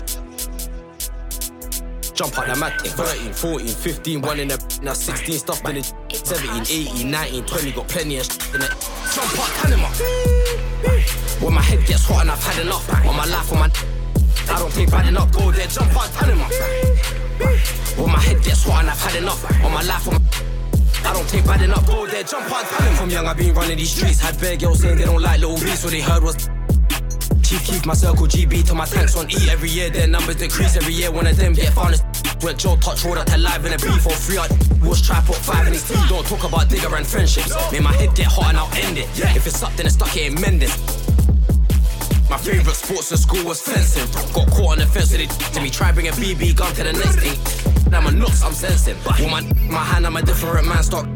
Jump 2.15 2.37
out 2.37 2.47
the 2.47 2.55
matic 2.55 2.89
13, 2.89 3.33
14, 3.33 3.69
15, 3.69 4.23
one 4.23 4.41
in 4.41 4.49
the 4.49 4.81
now 4.83 4.93
16 4.93 5.39
stuffed 5.39 5.69
in 5.69 5.77
the 5.77 5.83
17, 6.13 6.63
18, 6.63 7.11
19, 7.11 7.45
20, 7.45 7.73
got 7.73 7.89
plenty 7.89 8.17
of 8.19 8.25
sh- 8.25 8.55
in 8.55 8.63
it. 8.63 8.71
Jump 9.15 9.39
out 9.39 9.51
Panama. 9.63 9.89
When 11.41 11.55
my 11.55 11.63
head 11.63 11.87
gets 11.87 12.05
hot 12.05 12.23
and 12.23 12.31
I've 12.33 12.43
had 12.43 12.67
enough. 12.67 12.89
On 13.07 13.17
my 13.17 13.25
life, 13.27 13.53
on 13.53 13.59
my 13.61 13.71
I 14.51 14.59
don't 14.59 14.73
take 14.73 14.91
bad 14.91 15.07
enough, 15.07 15.31
go 15.31 15.53
there, 15.53 15.67
jump 15.69 15.95
out 15.95 16.11
Panama. 16.15 16.49
When 17.97 18.11
my 18.11 18.19
head 18.19 18.43
gets 18.43 18.65
hot 18.65 18.81
and 18.81 18.91
I've 18.91 19.01
had 19.01 19.15
enough. 19.23 19.45
On 19.65 19.73
my 19.73 19.83
life, 19.83 20.09
on 20.09 20.15
my 20.15 20.48
I 21.05 21.13
don't 21.13 21.29
take 21.29 21.45
bad 21.45 21.63
enough, 21.63 21.87
go 21.87 22.07
there, 22.07 22.23
jump 22.23 22.51
out 22.51 22.65
Panama. 22.65 22.97
From 22.97 23.11
young, 23.11 23.27
I've 23.27 23.37
been 23.37 23.55
running 23.55 23.77
these 23.77 23.91
streets. 23.91 24.21
Had 24.21 24.39
bare 24.41 24.57
girls 24.57 24.81
saying 24.81 24.99
they 24.99 25.05
don't 25.05 25.23
like 25.23 25.41
little 25.41 25.57
Reese. 25.57 25.85
What 25.85 25.93
they 25.93 26.01
heard 26.01 26.23
was 26.23 26.49
Chief 27.49 27.65
keep 27.65 27.87
my 27.87 27.95
circle 27.95 28.27
GB 28.27 28.67
till 28.67 28.75
my 28.75 28.85
tanks 28.85 29.17
on 29.17 29.31
E 29.31 29.49
every 29.49 29.71
year. 29.71 29.89
Their 29.89 30.07
numbers 30.07 30.37
decrease 30.37 30.77
every 30.77 30.93
year. 30.93 31.11
One 31.11 31.27
of 31.27 31.37
them 31.39 31.55
get 31.55 31.73
found 31.73 31.95
as 31.95 32.03
went 32.43 32.59
Joe 32.59 32.77
touch 32.77 33.05
road 33.05 33.17
out 33.17 33.39
live 33.39 33.65
in 33.65 33.73
a 33.73 33.79
beef 33.79 34.05
or 34.07 34.13
free 34.13 34.37
I 34.37 34.47
Was 34.83 35.01
try 35.01 35.21
put 35.23 35.37
five 35.37 35.67
in 35.67 35.73
his 35.73 35.89
team. 35.89 35.99
Don't 36.09 36.27
talk 36.27 36.45
about 36.45 36.69
digger 36.69 36.95
and 36.95 37.07
friendships. 37.07 37.55
Make 37.73 37.83
my 37.83 37.95
head 37.95 38.15
get 38.15 38.27
hot 38.27 38.51
and 38.51 38.59
I'll 38.59 38.73
end 38.75 38.99
it. 38.99 39.09
If 39.35 39.47
it's 39.47 39.63
up, 39.63 39.75
then 39.77 39.87
it's 39.87 39.95
stuck, 39.95 40.15
it 40.15 40.31
ain't 40.31 40.41
mending. 40.41 40.69
My 42.31 42.37
favorite 42.37 42.75
sports 42.77 43.11
in 43.11 43.17
school 43.17 43.45
was 43.45 43.61
fencing. 43.61 44.07
Got 44.35 44.51
caught 44.51 44.73
on 44.73 44.79
the 44.79 44.87
fence, 44.87 45.11
so 45.11 45.17
they 45.17 45.27
to 45.27 45.61
me. 45.63 45.71
Try 45.71 45.93
bring 45.93 46.09
a 46.09 46.13
BB 46.13 46.57
gun 46.57 46.75
to 46.75 46.83
the 46.85 46.93
next 46.93 47.17
thing. 47.17 47.91
Now 47.91 48.03
my 48.03 48.11
nuts, 48.11 48.43
I'm 48.43 48.53
sensing. 48.53 48.97
With 48.97 49.31
my, 49.31 49.41
my 49.71 49.83
hand, 49.83 50.07
I'm 50.07 50.17
a 50.17 50.23
different 50.23 50.67
man. 50.69 50.83
Stop 50.83 51.07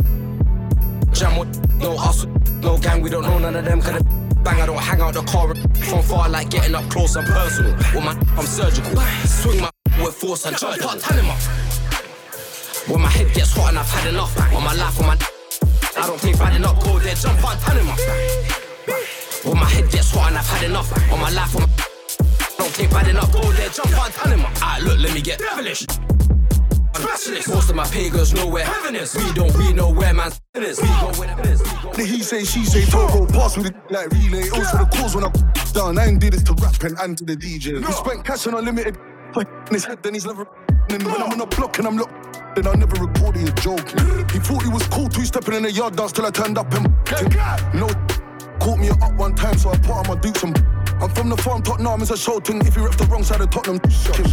jam 1.12 1.36
with 1.38 1.52
no 1.76 1.96
hustle, 1.96 2.30
no 2.60 2.78
gang. 2.78 3.02
We 3.02 3.10
don't 3.10 3.24
know 3.24 3.38
none 3.38 3.54
of 3.54 3.64
them. 3.64 3.80
The 3.80 4.02
bang, 4.42 4.62
I 4.62 4.66
don't 4.66 4.78
hang 4.78 5.02
out 5.02 5.12
the 5.12 5.22
car 5.22 5.54
from 5.54 6.02
far, 6.02 6.30
like 6.30 6.48
getting 6.48 6.74
up 6.74 6.88
close 6.88 7.14
and 7.16 7.26
personal. 7.26 7.74
With 7.74 8.04
my, 8.04 8.16
I'm 8.38 8.46
surgical. 8.46 8.96
Swing 9.26 9.60
my 9.60 9.70
with 10.02 10.14
force 10.14 10.46
and 10.46 10.56
turn 10.56 10.78
him 10.78 11.28
up. 11.28 11.38
When 12.88 13.00
my 13.02 13.10
head 13.10 13.32
gets 13.34 13.52
hot 13.52 13.68
and 13.68 13.78
I've 13.78 13.88
had 13.88 14.08
enough. 14.08 14.36
On 14.54 14.64
my 14.64 14.74
life, 14.74 14.98
on 14.98 15.06
my 15.06 15.16
I 15.94 16.06
don't 16.06 16.20
take 16.20 16.38
bad 16.38 16.56
enough. 16.56 16.82
Go 16.82 16.98
there, 16.98 17.14
jump 17.14 17.44
out, 17.44 17.60
turn 17.60 17.76
him 17.76 17.90
up. 17.90 17.98
When 19.44 19.58
my 19.58 19.68
head 19.68 19.90
gets 19.90 20.10
hot 20.12 20.28
and 20.28 20.38
I've 20.38 20.46
had 20.46 20.64
enough. 20.70 21.12
On 21.12 21.20
my 21.20 21.30
life, 21.30 21.56
on 21.56 21.62
my 21.62 21.68
don't 22.58 22.74
take 22.74 22.90
bad 22.90 23.08
enough. 23.08 23.32
Go 23.32 23.42
there, 23.52 23.68
jump 23.70 23.90
turn 23.90 24.38
him 24.38 24.44
up. 24.44 24.82
Look, 24.82 24.98
let 25.00 25.12
me 25.14 25.20
get 25.20 25.40
devilish. 25.40 25.84
Specialist. 26.94 27.48
Most 27.48 27.70
of 27.70 27.76
my 27.76 27.84
pagans 27.86 28.32
know 28.34 28.46
where 28.46 28.64
heaven 28.64 28.94
is. 28.94 29.16
We 29.16 29.32
don't 29.32 29.52
we 29.56 29.72
know 29.72 29.90
where 29.90 30.14
man's 30.14 30.40
is. 30.54 30.80
We 30.80 30.86
go 30.86 31.10
where 31.18 31.34
the 31.34 31.50
is. 31.50 31.60
The 31.60 32.04
he 32.04 32.22
say, 32.22 32.44
she 32.44 32.64
say, 32.64 32.84
Togo, 32.84 33.26
pass 33.26 33.56
me 33.56 33.64
the 33.64 33.74
like 33.90 34.10
relay. 34.10 34.48
Also 34.50 34.78
the 34.78 34.88
cause 34.94 35.16
when 35.16 35.24
I 35.24 35.32
down. 35.72 35.98
I 35.98 36.06
ain't 36.06 36.20
did 36.20 36.34
this 36.34 36.44
to 36.44 36.54
rap 36.54 36.80
and, 36.84 36.96
and 37.00 37.18
to 37.18 37.24
the 37.24 37.36
DJ. 37.36 37.84
We 37.84 37.92
spent 37.92 38.24
cash 38.24 38.46
on 38.46 38.54
unlimited. 38.54 38.96
In 39.36 39.46
his 39.70 39.84
head, 39.84 40.02
then 40.02 40.14
he's 40.14 40.26
never. 40.26 40.46
And 40.90 41.02
when 41.02 41.16
I'm 41.16 41.32
on 41.32 41.38
the 41.38 41.46
block 41.46 41.78
and 41.78 41.88
I'm 41.88 41.96
locked, 41.96 42.54
then 42.54 42.66
I 42.66 42.74
never 42.74 42.94
record 43.04 43.36
he 43.36 43.44
joke. 43.60 43.88
He 44.30 44.38
thought 44.38 44.62
he 44.62 44.68
was 44.68 44.86
cool, 44.88 45.08
two 45.08 45.24
stepping 45.24 45.54
in 45.54 45.62
the 45.62 45.72
yard 45.72 45.96
dance 45.96 46.12
till 46.12 46.26
I 46.26 46.30
turned 46.30 46.58
up 46.58 46.72
and 46.74 46.86
no. 47.74 47.88
Caught 48.62 48.78
me 48.78 48.90
up 48.90 49.14
one 49.14 49.34
time, 49.34 49.58
so 49.58 49.70
I 49.70 49.76
put 49.78 49.90
on 49.90 50.06
my 50.06 50.14
dukes 50.14 50.44
and 50.44 50.56
I'm 51.02 51.10
from 51.10 51.28
the 51.28 51.36
farm, 51.36 51.62
Tottenham, 51.62 52.00
it's 52.00 52.12
a 52.12 52.16
show 52.16 52.38
thing. 52.38 52.64
If 52.64 52.76
you 52.76 52.84
rep 52.84 52.94
the 52.94 53.06
wrong 53.06 53.24
side 53.24 53.40
of 53.40 53.50
Tottenham, 53.50 53.80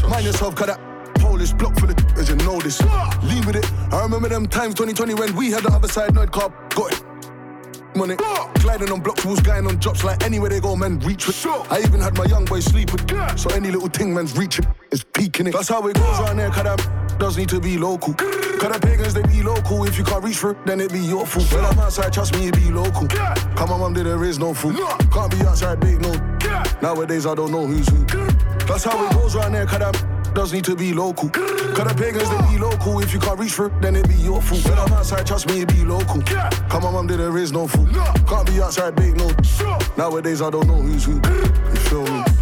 mind 0.08 0.24
yourself, 0.24 0.54
cause 0.54 0.68
that 0.68 0.80
Polish 1.16 1.52
block 1.54 1.76
full 1.80 1.90
of 1.90 1.98
as 2.16 2.30
you 2.30 2.36
know 2.36 2.60
this. 2.60 2.80
Leave 3.24 3.48
with 3.48 3.56
it. 3.56 3.66
I 3.92 4.04
remember 4.04 4.30
them 4.30 4.46
times 4.46 4.76
2020 4.76 5.16
when 5.16 5.36
we 5.36 5.50
had 5.50 5.64
the 5.64 5.72
other 5.72 5.88
side, 5.88 6.12
Nerd 6.12 6.32
Car, 6.32 6.54
got 6.76 6.94
it. 6.94 7.04
Money, 7.96 8.18
gliding 8.60 8.92
on 8.92 9.02
blocks, 9.02 9.26
was 9.26 9.40
going 9.40 9.66
on 9.66 9.78
drops 9.78 10.04
like 10.04 10.24
anywhere 10.24 10.52
they 10.52 10.60
go, 10.60 10.76
man, 10.76 11.00
reach 11.00 11.26
with. 11.26 11.44
I 11.72 11.80
even 11.80 12.00
had 12.00 12.16
my 12.16 12.26
young 12.26 12.46
boy 12.46 12.60
sleep 12.60 12.92
with. 12.92 13.10
So 13.40 13.50
any 13.50 13.72
little 13.72 13.90
thing, 13.90 14.14
man's 14.14 14.38
reaching, 14.38 14.68
is 14.92 15.04
peaking 15.04 15.48
it. 15.48 15.54
That's 15.54 15.70
how 15.70 15.88
it 15.88 15.96
goes 15.96 16.20
around 16.20 16.38
there, 16.38 16.52
cause 16.52 16.64
that 16.66 17.09
does 17.20 17.38
need 17.38 17.50
to 17.50 17.60
be 17.60 17.78
local. 17.78 18.14
Cause 18.14 18.72
the 18.72 18.80
pagans, 18.82 19.14
they 19.14 19.22
be 19.24 19.44
local. 19.44 19.84
If 19.86 19.98
you 19.98 20.04
can't 20.04 20.24
reach 20.24 20.38
for 20.38 20.52
it, 20.52 20.66
then 20.66 20.80
it 20.80 20.92
be 20.92 21.00
your 21.00 21.26
fault. 21.26 21.52
When 21.54 21.66
I'm 21.66 21.78
outside, 21.80 22.14
trust 22.14 22.36
me, 22.36 22.48
it 22.48 22.56
be 22.56 22.72
local. 22.72 23.08
Come 23.08 23.72
on, 23.72 23.80
mum, 23.82 23.94
there 23.94 24.24
is 24.24 24.40
no 24.40 24.54
food. 24.54 24.78
Can't 25.12 25.32
be 25.32 25.46
outside, 25.46 25.80
big 25.80 26.02
no. 26.02 26.12
Nowadays, 26.82 27.26
I 27.26 27.36
don't 27.36 27.52
know 27.52 27.66
who's 27.68 27.88
who. 27.90 28.06
That's 28.66 28.84
how 28.86 29.06
it 29.06 29.14
goes 29.14 29.36
right 29.36 29.52
there, 29.52 29.66
cause 29.66 29.80
that 29.80 30.34
does 30.34 30.54
need 30.54 30.64
to 30.66 30.76
be 30.76 30.94
local. 30.94 31.30
Cause 31.30 31.88
the 31.88 31.96
pagans, 31.98 32.30
they 32.30 32.54
be 32.54 32.60
local. 32.60 33.00
If 33.00 33.14
you 33.14 33.20
can't 33.20 33.40
reach 33.40 33.54
for 33.54 33.68
it, 33.68 33.82
then 33.82 33.96
it 33.96 34.08
be 34.08 34.16
your 34.16 34.42
fault. 34.42 34.64
When 34.66 34.80
I'm 34.80 34.94
outside, 34.94 35.26
trust 35.26 35.48
me, 35.48 35.62
it 35.62 35.68
be 35.68 35.84
local. 35.84 36.22
Come 36.22 36.86
on, 36.86 36.94
mum, 36.94 37.08
there 37.08 37.38
is 37.38 37.52
no 37.52 37.68
fool. 37.68 37.88
Can't 38.28 38.48
be 38.48 38.62
outside, 38.62 38.96
big 38.96 39.18
no. 39.18 39.30
Nowadays, 39.98 40.42
I 40.42 40.50
don't 40.50 40.68
know 40.68 40.82
who's 40.82 41.06
who. 41.06 41.20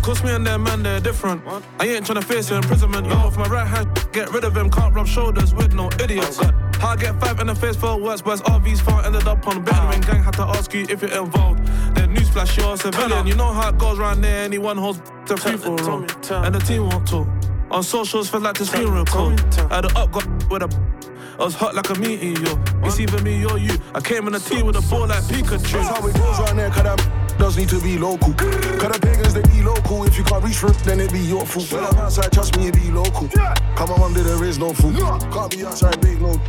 Cause 0.07 0.23
me 0.23 0.31
and 0.31 0.47
them 0.47 0.63
man, 0.63 0.83
they're 0.83 1.01
different. 1.01 1.45
I 1.81 1.85
ain't 1.85 2.05
tryna 2.05 2.23
face 2.23 2.49
your 2.49 2.59
imprisonment. 2.59 3.07
Yo, 3.07 3.13
off 3.13 3.37
my 3.37 3.45
right 3.47 3.67
hand, 3.67 3.89
get 4.13 4.31
rid 4.31 4.45
of 4.45 4.55
him. 4.55 4.71
Can't 4.71 4.95
rub 4.95 5.05
shoulders 5.05 5.53
with 5.53 5.73
no 5.73 5.89
idiots. 6.01 6.37
How 6.77 6.91
I 6.91 6.95
get 6.95 7.19
five 7.19 7.41
in 7.41 7.47
the 7.47 7.55
face 7.55 7.75
for 7.75 7.99
worse, 7.99 8.23
whereas 8.23 8.41
RV's 8.43 8.79
far 8.79 9.05
ended 9.05 9.27
up 9.27 9.45
on 9.45 9.65
Bedouin 9.65 9.99
gang. 9.99 10.23
Had 10.23 10.35
to 10.35 10.43
ask 10.43 10.73
you 10.73 10.85
if 10.89 11.01
you're 11.01 11.11
involved. 11.11 11.59
Then 11.93 12.15
newsflash, 12.15 12.55
you're 12.55 12.75
a 12.75 12.77
civilian. 12.77 13.27
You 13.27 13.35
know 13.35 13.51
how 13.51 13.67
it 13.67 13.77
goes 13.77 13.99
round 13.99 14.23
there. 14.23 14.45
Anyone 14.45 14.77
holds 14.77 15.01
to 15.25 15.35
free 15.35 15.57
for 15.57 15.75
a 15.75 16.41
And 16.45 16.55
the 16.55 16.59
team 16.59 16.87
won't 16.87 17.05
talk. 17.05 17.27
On 17.69 17.83
socials, 17.83 18.29
felt 18.29 18.43
like 18.43 18.57
this 18.57 18.69
funeral 18.69 19.03
call. 19.03 19.31
Had 19.31 19.81
the 19.81 19.91
up, 19.97 20.13
got 20.13 20.25
with 20.49 20.63
a. 20.63 20.97
I 21.37 21.43
was 21.43 21.53
hot 21.53 21.75
like 21.75 21.89
a 21.89 21.99
meteor. 21.99 22.57
It's 22.85 22.97
either 22.97 23.21
me 23.23 23.43
or 23.43 23.57
you. 23.57 23.77
I 23.93 23.99
came 23.99 24.25
in 24.27 24.31
the 24.31 24.39
team 24.39 24.67
with 24.67 24.77
a 24.77 24.81
ball 24.89 25.05
like 25.05 25.25
Pikachu. 25.25 25.73
That's 25.73 25.89
how 25.89 26.07
it 26.07 26.13
goes 26.15 26.39
round 26.39 26.59
there, 26.59 26.69
cause 26.69 26.83
that 26.83 27.26
does 27.37 27.57
need 27.57 27.69
to 27.69 27.79
be 27.81 27.97
local. 27.97 28.33
Cause 28.33 28.91
the 28.91 28.99
pagans, 29.01 29.33
they 29.33 29.41
be 29.43 29.61
local. 29.61 30.03
If 30.03 30.17
you 30.17 30.23
can't 30.23 30.43
reach 30.43 30.57
for 30.57 30.71
it, 30.71 30.77
then 30.79 30.99
it 30.99 31.11
be 31.11 31.19
your 31.19 31.45
fault. 31.45 31.71
When 31.71 31.83
I'm 31.83 31.97
outside, 31.97 32.31
trust 32.31 32.57
me, 32.57 32.67
it 32.67 32.73
be 32.75 32.91
local. 32.91 33.27
Come 33.75 33.91
on, 33.91 33.99
mum, 33.99 34.13
there 34.13 34.43
is 34.43 34.57
no 34.57 34.73
fool. 34.73 34.93
Can't 34.93 35.51
be 35.51 35.65
outside, 35.65 35.99
big 36.01 36.21
no. 36.21 36.39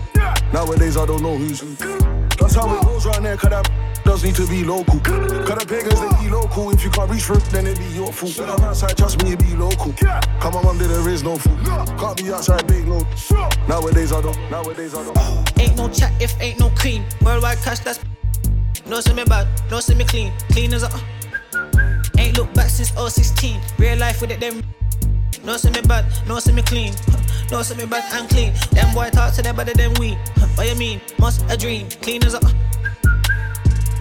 Nowadays, 0.52 0.96
I 0.96 1.06
don't 1.06 1.22
know 1.22 1.36
who's 1.36 1.60
who. 1.60 1.74
That's 2.38 2.54
how 2.54 2.74
it 2.74 2.82
goes 2.84 3.06
round 3.06 3.24
there, 3.24 3.36
cause 3.36 3.50
that 3.50 3.70
does 4.04 4.24
need 4.24 4.34
to 4.36 4.46
be 4.46 4.64
local. 4.64 5.00
Cause 5.00 5.58
the 5.58 5.66
pagans, 5.68 6.00
they 6.00 6.24
be 6.24 6.30
local. 6.30 6.70
If 6.70 6.84
you 6.84 6.90
can't 6.90 7.10
reach 7.10 7.24
for 7.24 7.36
it, 7.36 7.44
then 7.50 7.66
it 7.66 7.78
be 7.78 7.86
your 7.86 8.12
fault. 8.12 8.38
When 8.38 8.48
I'm 8.48 8.60
outside, 8.60 8.96
trust 8.96 9.22
me, 9.22 9.32
it 9.32 9.38
be 9.38 9.54
local. 9.54 9.92
Come 10.40 10.56
on, 10.56 10.64
mum, 10.64 10.78
there 10.78 11.08
is 11.08 11.22
no 11.22 11.36
fool. 11.36 11.56
Can't 11.98 12.16
be 12.16 12.32
outside, 12.32 12.66
big 12.66 12.86
no. 12.86 13.06
Nowadays, 13.68 14.12
I 14.12 14.22
don't. 14.22 14.38
Nowadays, 14.50 14.94
I 14.94 15.04
don't. 15.04 15.60
Ain't 15.60 15.76
no 15.76 15.88
chat 15.88 16.12
if 16.20 16.40
ain't 16.40 16.58
no 16.58 16.70
clean. 16.70 17.04
Worldwide 17.22 17.58
cash, 17.58 17.80
that's. 17.80 18.00
No 18.88 19.00
see 19.00 19.12
me 19.12 19.24
bad, 19.24 19.46
no 19.70 19.80
see 19.80 19.94
me 19.94 20.04
clean. 20.04 20.32
Clean 20.50 20.72
as 20.72 20.82
a. 20.82 20.86
Uh. 20.86 21.00
Ain't 22.18 22.38
look 22.38 22.52
back 22.54 22.70
since 22.70 22.90
016. 22.90 23.60
Real 23.78 23.98
life 23.98 24.20
with 24.22 24.30
it, 24.30 24.40
them. 24.40 24.62
No 25.44 25.58
see 25.58 25.70
me 25.70 25.82
bad, 25.82 26.06
no 26.26 26.38
see 26.38 26.52
me 26.52 26.62
clean. 26.62 26.94
No 27.50 27.62
see 27.62 27.74
me 27.76 27.86
bad 27.86 28.04
and 28.12 28.28
clean. 28.28 28.52
Them 28.72 28.92
boy 28.92 29.08
talk 29.08 29.32
to 29.32 29.40
them 29.40 29.56
better 29.56 29.72
than 29.72 29.94
we. 29.94 30.12
What 30.54 30.68
you 30.68 30.74
mean? 30.74 31.00
Must 31.18 31.42
a 31.50 31.56
dream. 31.56 31.88
Clean 32.02 32.22
as 32.22 32.34
a. 32.34 32.44
Uh. 32.44 32.52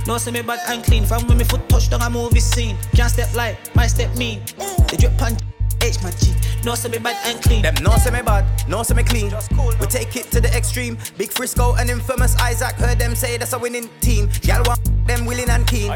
No 0.06 0.18
see 0.18 0.32
me 0.32 0.42
bad 0.42 0.60
and 0.68 0.84
clean. 0.84 1.06
From 1.06 1.26
when 1.28 1.38
me 1.38 1.46
foot 1.46 1.68
touch 1.70 1.90
down 1.90 2.02
a 2.02 2.10
movie 2.10 2.42
scene. 2.42 2.76
Can't 2.94 3.10
step 3.10 3.34
light, 3.36 3.58
my 3.74 3.88
step 3.88 4.14
mean. 4.18 4.42
The 4.90 4.98
drip 5.00 5.18
punch. 5.18 5.40
H 5.88 6.04
my 6.04 6.12
G, 6.12 6.34
no 6.66 6.76
see 6.76 6.90
me 6.90 6.98
bad 6.98 7.16
and 7.26 7.42
clean. 7.42 7.62
Them 7.62 7.76
no 7.82 7.92
say 7.96 8.12
me 8.12 8.22
bad, 8.22 8.44
no 8.68 8.84
say 8.84 8.94
me 8.94 9.04
clean. 9.04 9.32
we 9.80 9.86
take 9.88 10.14
it 10.18 10.30
to 10.32 10.42
the 10.42 10.50
extreme. 10.54 10.98
Big 11.18 11.32
Frisco 11.32 11.76
and 11.76 11.90
infamous 11.90 12.36
Isaac 12.36 12.76
heard 12.76 13.00
them 13.00 13.16
say 13.16 13.38
that's 13.38 13.54
a 13.54 13.60
winning 13.60 13.90
team. 14.02 14.30
Y'all 14.44 14.64
want 14.66 14.82
them 15.08 15.26
willing 15.26 15.50
and 15.50 15.66
keen. 15.66 15.94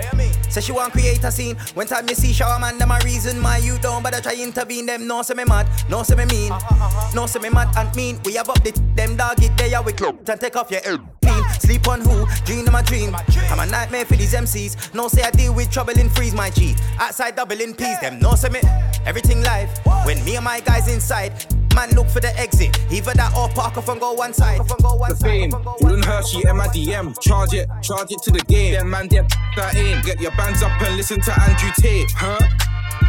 Say 0.50 0.62
she 0.62 0.72
want 0.72 0.94
create 0.94 1.24
a 1.26 1.32
scene. 1.32 1.58
When 1.74 1.88
time 1.88 2.08
you 2.08 2.16
see 2.16 2.32
shower 2.32 2.58
man, 2.58 2.78
them 2.78 2.92
a 2.92 3.00
reason 3.04 3.38
my 3.42 3.58
you 3.58 3.78
don't 3.80 4.02
bother 4.02 4.22
try 4.22 4.36
intervene. 4.36 4.86
Them 4.86 5.08
no 5.08 5.24
say 5.24 5.34
me 5.34 5.44
mad, 5.44 5.68
no 5.90 6.04
say 6.04 6.16
me 6.16 6.24
mean, 6.26 6.52
uh-huh, 6.54 6.86
uh-huh. 6.86 7.12
no 7.14 7.26
say 7.26 7.40
me 7.40 7.50
mad 7.50 7.76
and 7.76 7.94
mean. 7.94 8.22
We 8.24 8.36
have 8.36 8.48
up 8.48 8.64
the 8.64 8.72
them 8.96 9.18
dog 9.18 9.44
it 9.44 9.58
there 9.58 9.82
we 9.82 9.92
cloak 9.92 10.30
and 10.30 10.40
take 10.40 10.56
off 10.56 10.72
your 10.72 10.82
ear. 10.86 11.21
Clean, 11.24 11.44
sleep 11.60 11.88
on 11.88 12.02
who? 12.02 12.26
Dream 12.46 12.66
of 12.68 12.74
my 12.74 12.82
dream. 12.82 13.16
I'm 13.50 13.60
a 13.60 13.66
nightmare 13.66 14.06
for 14.06 14.16
these 14.16 14.34
MCs. 14.34 14.94
No 14.94 15.08
say 15.08 15.24
I 15.24 15.32
deal 15.32 15.54
with 15.54 15.70
trouble 15.72 15.94
and 15.98 16.12
freeze 16.16 16.34
my 16.34 16.50
G. 16.50 16.76
Outside 17.00 17.36
doubling 17.36 17.74
peas, 17.76 18.00
them 18.00 18.20
no 18.20 18.36
say 18.36 18.50
me 18.50 18.60
everything 19.06 19.42
live. 19.44 19.70
When 20.06 20.24
me 20.26 20.36
and 20.36 20.46
my 20.46 20.60
guys 20.62 20.88
inside, 20.92 21.46
man 21.76 21.92
look 21.92 22.08
for 22.10 22.20
the 22.20 22.38
exit. 22.40 22.80
Either 22.92 23.14
that 23.14 23.36
or 23.38 23.50
park 23.50 23.78
off 23.78 23.90
and 23.90 24.00
go 24.00 24.14
one 24.14 24.34
side. 24.34 24.60
The 24.62 25.18
fame, 25.22 25.52
Ulun 25.52 26.04
Hershey, 26.04 26.44
and 26.48 26.58
my 26.58 26.68
DM. 26.68 27.20
Charge 27.22 27.54
it, 27.54 27.68
charge 27.82 28.12
it 28.12 28.22
to 28.24 28.32
the 28.32 28.44
game. 28.48 28.74
Then 28.74 28.90
man, 28.90 29.08
them 29.08 29.28
that 29.56 29.76
aim. 29.76 30.02
Get 30.02 30.20
your 30.20 30.32
bands 30.32 30.64
up 30.64 30.72
and 30.82 30.96
listen 30.98 31.22
to 31.22 31.42
Andrew 31.42 31.70
Tate, 31.80 32.12
huh? 32.12 32.40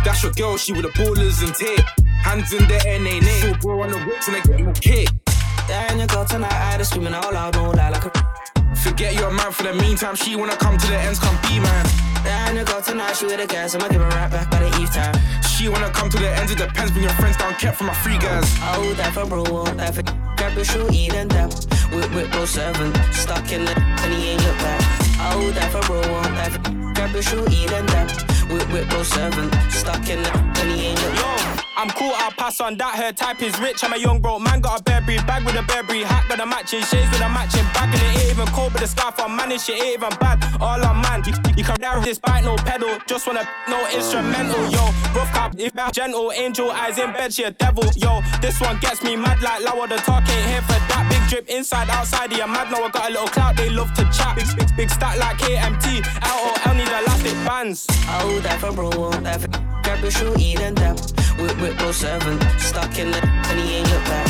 That's 0.05 0.23
your 0.23 0.33
girl, 0.33 0.57
she 0.57 0.73
with 0.73 0.83
the 0.83 0.89
ballers 0.91 1.43
and 1.45 1.55
tape. 1.55 1.85
Hands 2.23 2.53
in 2.53 2.67
the 2.69 2.87
air, 2.87 2.99
nay, 3.01 3.21
nay. 3.21 3.39
Still 3.39 3.55
bro 3.57 3.83
on 3.83 3.91
the 3.91 3.99
whips 3.99 4.29
and 4.29 4.37
they 4.37 4.43
get 4.43 4.59
you 4.59 4.73
kick. 4.73 5.22
There 5.69 5.97
you 5.97 6.07
go 6.07 6.25
tonight, 6.25 6.53
I 6.53 6.79
just 6.79 6.91
screaming 6.91 7.15
all 7.15 7.35
out, 7.35 7.55
no 7.55 7.71
lie 7.71 7.91
like 7.91 8.05
a. 8.05 8.11
Forget 8.77 9.15
your 9.15 9.31
man 9.31 9.53
for 9.53 9.63
the 9.63 9.75
meantime, 9.75 10.17
she 10.17 10.35
wanna 10.37 10.57
come 10.57 10.77
to 10.77 10.87
the 10.87 10.99
ends, 10.99 11.19
come 11.19 11.37
be 11.43 11.61
man. 11.61 11.87
There 12.25 12.55
you 12.55 12.65
go 12.65 12.81
tonight, 12.81 13.15
she 13.17 13.27
with 13.27 13.41
a 13.41 13.47
gas, 13.47 13.75
I'ma 13.75 13.89
give 13.89 14.01
her 14.01 14.09
right 14.09 14.31
back 14.31 14.51
by 14.51 14.59
the 14.59 14.81
eve 14.81 14.93
time. 14.93 15.15
She 15.43 15.69
wanna 15.69 15.91
come 15.91 16.11
to 16.11 16.19
the 16.19 16.29
ends, 16.39 16.51
it 16.51 16.59
depends, 16.59 16.91
bring 16.91 17.05
your 17.05 17.13
friends 17.15 17.37
down, 17.37 17.55
kept 17.55 17.79
for 17.79 17.85
my 17.85 17.95
free 17.95 18.19
guys. 18.19 18.45
Oh, 18.75 18.93
that 18.95 19.13
for 19.15 19.25
bro, 19.25 19.45
oh, 19.47 19.65
that 19.65 19.95
for 19.95 20.03
grab 20.37 20.55
your 20.55 20.65
shoe, 20.65 20.89
eat 20.93 21.15
and 21.15 21.31
dap. 21.31 21.53
Whip, 21.93 22.13
whip, 22.15 22.31
bro, 22.33 22.45
seven, 22.45 22.93
stuck 23.13 23.53
in 23.53 23.65
the 23.65 23.75
and 24.03 24.13
he 24.13 24.31
ain't 24.31 24.45
look 24.45 24.59
back. 24.59 24.81
Oh, 25.31 25.51
that 25.53 25.71
for 25.71 25.81
bro, 25.87 26.01
oh, 26.03 26.23
that 26.23 26.51
for 26.53 26.61
grab 26.95 27.13
your 27.13 27.23
shoe, 27.23 27.47
eat 27.51 27.71
and 27.71 27.87
dap. 27.89 28.11
Whip, 28.51 28.67
whip, 28.73 28.89
bro, 28.89 29.03
seven, 29.05 29.51
stuck 29.71 30.09
in 30.09 30.23
the 30.23 30.33
and 30.61 30.71
he 30.73 30.87
ain't 30.89 31.03
look 31.03 31.15
back. 31.15 31.52
I'm 31.83 31.91
cool, 31.99 32.13
I'll 32.15 32.31
pass 32.31 32.61
on 32.61 32.77
that. 32.77 32.95
Her 32.95 33.11
type 33.11 33.43
is 33.43 33.59
rich. 33.59 33.83
I'm 33.83 33.93
a 33.93 33.97
young 33.97 34.21
broke 34.21 34.41
man, 34.41 34.61
got 34.61 34.79
a 34.79 34.83
Burberry 34.85 35.19
bag 35.27 35.45
with 35.45 35.57
a 35.57 35.67
Burberry 35.67 36.05
hat, 36.05 36.29
got 36.29 36.39
a 36.39 36.47
matching 36.47 36.79
shades 36.87 37.11
with 37.11 37.19
a 37.19 37.29
matching 37.29 37.67
bag, 37.75 37.91
and 37.91 37.99
it 37.99 38.23
ain't 38.23 38.39
even 38.39 38.47
cold, 38.55 38.71
but 38.73 38.83
the 38.83 38.87
scarf 38.87 39.19
I'm 39.19 39.35
manning 39.35 39.59
shit 39.59 39.83
ain't 39.83 39.99
even 39.99 40.15
bad. 40.23 40.39
All 40.63 40.79
I'm 40.79 41.03
man, 41.03 41.27
you, 41.27 41.35
you 41.57 41.65
can 41.65 41.75
narrow 41.81 42.01
this 42.01 42.21
bike, 42.21 42.45
no 42.45 42.55
pedal, 42.55 42.99
just 43.09 43.27
wanna 43.27 43.43
no 43.67 43.83
instrumental, 43.91 44.63
yo. 44.71 44.79
Rough 45.11 45.35
cap, 45.35 45.59
if 45.59 45.73
that 45.73 45.93
gentle, 45.93 46.31
angel 46.31 46.71
eyes 46.71 46.99
in 46.99 47.11
bed, 47.15 47.35
she 47.35 47.43
a 47.43 47.51
devil, 47.51 47.83
yo. 47.97 48.23
This 48.41 48.61
one 48.61 48.79
gets 48.79 49.03
me 49.03 49.17
mad 49.17 49.43
like 49.43 49.65
Lower, 49.67 49.89
the 49.89 49.97
talk 50.07 50.23
ain't 50.31 50.51
here 50.55 50.63
for 50.63 50.79
that. 50.87 51.03
Big 51.11 51.29
drip 51.29 51.49
inside, 51.51 51.91
outside, 51.91 52.31
yeah, 52.31 52.47
mad. 52.47 52.71
Now 52.71 52.85
I 52.85 52.91
got 52.91 53.11
a 53.11 53.13
little 53.13 53.27
clout, 53.27 53.57
they 53.57 53.71
love 53.71 53.93
to 53.95 54.05
chat. 54.15 54.37
Big, 54.37 54.47
big, 54.57 54.77
big 54.77 54.89
stack 54.89 55.19
like 55.19 55.37
KMT, 55.39 55.99
LOL 56.31 56.75
need 56.79 56.87
elastic 56.87 57.35
bands. 57.43 57.87
Oh, 58.07 58.39
that 58.45 58.61
for 58.61 58.71
bro, 58.71 59.11
that 59.27 59.41
for 59.41 59.49
grab 59.83 60.01
your 60.01 60.13
shoe, 60.13 60.33
eat 60.39 60.61
and. 60.61 60.83
Whip, 61.41 61.61
whip, 61.61 61.79
bro, 61.79 61.93
seven, 61.93 62.41
stuck 62.59 62.99
in 62.99 63.11
the 63.11 63.21
and 63.23 63.61
he 63.61 63.77
ain't 63.77 63.91
look 63.91 64.05
back. 64.05 64.27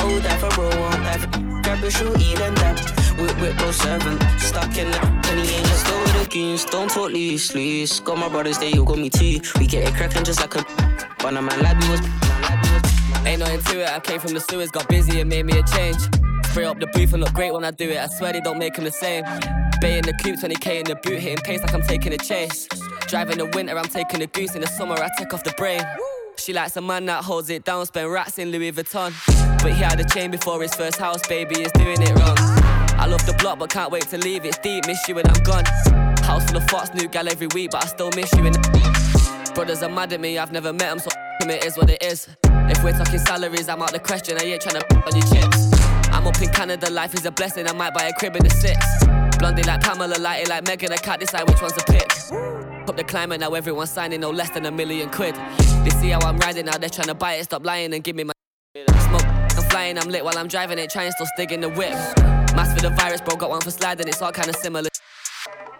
Oh, 0.00 0.18
that 0.20 0.40
for 0.40 0.50
bro, 0.54 0.70
that 0.70 1.20
for 1.20 1.62
grab 1.62 1.80
your 1.80 1.90
shoe, 1.90 2.14
eat 2.18 2.40
and 2.40 2.56
dap. 2.56 2.78
Whip, 3.18 3.38
whip, 3.40 3.56
bro, 3.58 3.70
seven, 3.70 4.18
stuck 4.38 4.76
in 4.76 4.90
the 4.90 5.00
and 5.02 5.40
he 5.40 5.56
ain't 5.56 5.66
look 5.66 5.74
Still 5.84 6.00
with 6.00 6.22
the 6.22 6.28
goons, 6.30 6.64
don't 6.64 6.90
talk 6.90 7.10
loose, 7.10 7.54
loose. 7.54 8.00
Got 8.00 8.18
my 8.18 8.28
brothers 8.28 8.58
there, 8.58 8.70
you 8.70 8.84
got 8.84 8.98
me 8.98 9.10
too. 9.10 9.40
We 9.58 9.66
get 9.66 9.88
it 9.88 9.94
cracking 9.94 10.24
just 10.24 10.40
like 10.40 10.54
a. 10.54 10.64
But 11.18 11.36
a 11.36 11.42
man 11.42 11.60
like 11.62 11.76
me 11.78 11.90
was. 11.90 12.00
Ain't 13.26 13.40
no 13.40 13.46
into 13.46 13.80
it, 13.80 13.88
I 13.88 14.00
came 14.00 14.20
from 14.20 14.34
the 14.34 14.40
sewers, 14.40 14.70
got 14.70 14.86
busy 14.88 15.20
and 15.20 15.30
made 15.30 15.46
me 15.46 15.58
a 15.58 15.62
change. 15.62 15.96
Spray 16.46 16.66
up 16.66 16.78
the 16.78 16.86
booth 16.88 17.12
and 17.14 17.22
look 17.22 17.32
great 17.32 17.52
when 17.52 17.64
I 17.64 17.70
do 17.70 17.88
it, 17.88 17.98
I 17.98 18.06
swear 18.06 18.32
they 18.32 18.40
don't 18.40 18.58
make 18.58 18.74
them 18.74 18.84
the 18.84 18.92
same. 18.92 19.24
Bay 19.80 19.98
in 19.98 20.04
the 20.04 20.12
coupe, 20.22 20.38
20k 20.38 20.80
in 20.80 20.84
the 20.84 20.94
boot, 20.96 21.18
hitting 21.18 21.38
pace 21.38 21.60
like 21.60 21.74
I'm 21.74 21.82
taking 21.82 22.12
a 22.12 22.18
chase. 22.18 22.68
Driving 23.08 23.38
the 23.38 23.46
winter, 23.46 23.76
I'm 23.78 23.88
taking 23.88 24.22
a 24.22 24.26
goose, 24.26 24.54
in 24.54 24.60
the 24.60 24.66
summer, 24.68 24.94
I 24.94 25.08
take 25.18 25.32
off 25.34 25.42
the 25.42 25.52
brain. 25.56 25.82
She 26.36 26.52
likes 26.52 26.76
a 26.76 26.80
man 26.80 27.06
that 27.06 27.24
holds 27.24 27.48
it 27.50 27.64
down, 27.64 27.86
spend 27.86 28.10
rats 28.10 28.38
in 28.38 28.50
Louis 28.50 28.72
Vuitton. 28.72 29.12
But 29.62 29.72
he 29.72 29.82
had 29.82 29.98
a 30.00 30.04
chain 30.04 30.30
before 30.30 30.60
his 30.60 30.74
first 30.74 30.98
house, 30.98 31.26
baby 31.26 31.62
is 31.62 31.72
doing 31.72 32.00
it 32.00 32.14
wrong. 32.18 32.36
I 32.98 33.06
love 33.06 33.24
the 33.26 33.34
block, 33.34 33.58
but 33.58 33.70
can't 33.70 33.90
wait 33.90 34.08
to 34.08 34.18
leave. 34.18 34.44
It's 34.44 34.58
deep, 34.58 34.86
miss 34.86 35.08
you 35.08 35.14
when 35.14 35.26
I'm 35.26 35.42
gone. 35.42 35.64
House 36.24 36.44
full 36.46 36.56
of 36.56 36.68
fox, 36.68 36.92
new 36.94 37.08
gal 37.08 37.28
every 37.28 37.48
week, 37.54 37.70
but 37.70 37.84
I 37.84 37.86
still 37.86 38.10
miss 38.14 38.32
you. 38.34 38.46
In 38.46 38.52
Brothers 39.54 39.82
are 39.82 39.88
mad 39.88 40.12
at 40.12 40.20
me, 40.20 40.36
I've 40.36 40.52
never 40.52 40.72
met 40.72 40.90
them, 40.90 40.98
so 40.98 41.10
it 41.42 41.64
is 41.64 41.76
what 41.76 41.88
it 41.88 42.02
is. 42.02 42.28
If 42.44 42.82
we're 42.82 42.92
talking 42.92 43.18
salaries, 43.18 43.68
I'm 43.68 43.82
out 43.82 43.92
the 43.92 44.00
question. 44.00 44.36
I 44.38 44.44
ain't 44.44 44.62
trying 44.62 44.80
to 44.80 44.96
on 44.96 45.16
your 45.16 45.26
chips. 45.28 45.72
I'm 46.10 46.26
up 46.26 46.40
in 46.40 46.50
Canada, 46.50 46.90
life 46.90 47.14
is 47.14 47.24
a 47.26 47.30
blessing. 47.30 47.68
I 47.68 47.72
might 47.72 47.94
buy 47.94 48.04
a 48.04 48.12
crib 48.12 48.36
in 48.36 48.42
the 48.42 48.50
six. 48.50 48.78
Blondie 49.38 49.62
like 49.62 49.82
Pamela, 49.82 50.16
lighty 50.16 50.48
like 50.48 50.66
Megan. 50.66 50.92
I 50.92 50.96
can't 50.96 51.20
decide 51.20 51.48
which 51.48 51.60
one's 51.60 51.74
to 51.74 51.84
pick. 51.84 52.63
Up 52.86 52.96
the 52.98 53.04
climate, 53.04 53.40
now 53.40 53.54
everyone's 53.54 53.90
signing 53.90 54.20
no 54.20 54.30
less 54.30 54.50
than 54.50 54.66
a 54.66 54.70
million 54.70 55.08
quid. 55.08 55.34
They 55.84 55.90
see 55.90 56.10
how 56.10 56.20
I'm 56.20 56.36
riding 56.36 56.66
now, 56.66 56.76
they're 56.76 56.90
trying 56.90 57.08
to 57.08 57.14
buy 57.14 57.34
it. 57.34 57.44
Stop 57.44 57.64
lying 57.64 57.94
and 57.94 58.04
give 58.04 58.14
me 58.14 58.24
my 58.24 58.32
smoke. 58.98 59.24
I'm 59.24 59.70
flying, 59.70 59.98
I'm 59.98 60.08
lit 60.08 60.22
while 60.22 60.36
I'm 60.36 60.48
driving 60.48 60.78
it, 60.78 60.90
trying 60.90 61.08
to 61.08 61.12
still 61.12 61.26
stick 61.34 61.50
in 61.50 61.62
the 61.62 61.70
whip. 61.70 61.94
Mask 62.54 62.76
for 62.76 62.82
the 62.82 62.90
virus, 62.90 63.22
bro, 63.22 63.36
got 63.36 63.48
one 63.48 63.62
for 63.62 63.70
sliding, 63.70 64.06
it's 64.06 64.20
all 64.20 64.32
kinda 64.32 64.52
similar. 64.60 64.90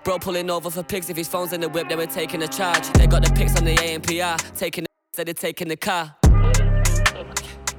Bro 0.03 0.19
pulling 0.21 0.49
over 0.51 0.71
for 0.71 0.83
pigs 0.83 1.11
if 1.11 1.17
his 1.17 1.29
phone's 1.29 1.53
in 1.53 1.61
the 1.61 1.69
whip, 1.69 1.89
they 1.89 1.97
were 1.97 2.07
taking 2.07 2.43
a 2.43 2.49
charge. 2.49 2.89
They 2.95 3.07
got 3.07 3.23
the 3.23 3.31
pics 3.33 3.57
on 3.57 3.65
the 3.65 3.75
ANPR, 3.77 4.39
taking 4.57 4.85
the 4.85 5.25
they're 5.25 5.35
taking 5.35 5.69
the 5.69 5.77
car. 5.77 6.17